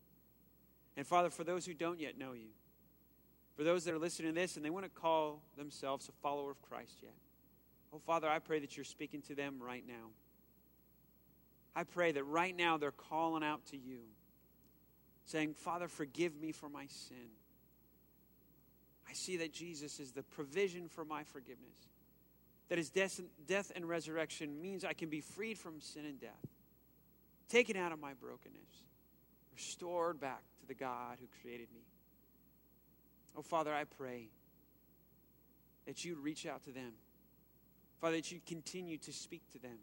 [0.97, 2.49] And Father, for those who don't yet know you,
[3.57, 6.51] for those that are listening to this and they want to call themselves a follower
[6.51, 7.14] of Christ yet,
[7.93, 10.11] oh, Father, I pray that you're speaking to them right now.
[11.79, 14.01] I pray that right now they're calling out to you,
[15.26, 17.29] saying, Father, forgive me for my sin.
[19.09, 21.76] I see that Jesus is the provision for my forgiveness.
[22.68, 26.49] That his death, and resurrection means I can be freed from sin and death,
[27.49, 28.83] taken out of my brokenness,
[29.55, 31.83] restored back to the God who created me.
[33.37, 34.31] Oh, Father, I pray
[35.87, 36.95] that you reach out to them.
[38.01, 39.79] Father, that you continue to speak to them.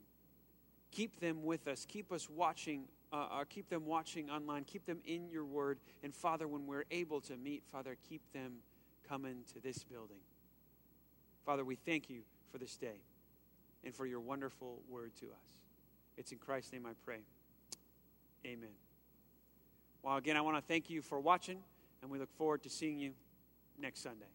[0.96, 1.86] Keep them with us.
[1.86, 4.64] Keep us watching, uh, uh, keep them watching online.
[4.64, 5.78] Keep them in your word.
[6.04, 8.54] And Father, when we're able to meet, Father, keep them
[9.10, 10.22] coming to this building.
[11.46, 13.02] Father, we thank you for this day
[13.84, 15.46] and for your wonderful word to us.
[16.18, 17.20] It's in Christ's name I pray.
[18.46, 18.70] Amen.
[20.02, 21.58] Well, again, I want to thank you for watching,
[22.02, 23.12] and we look forward to seeing you
[23.78, 24.28] next Sunday.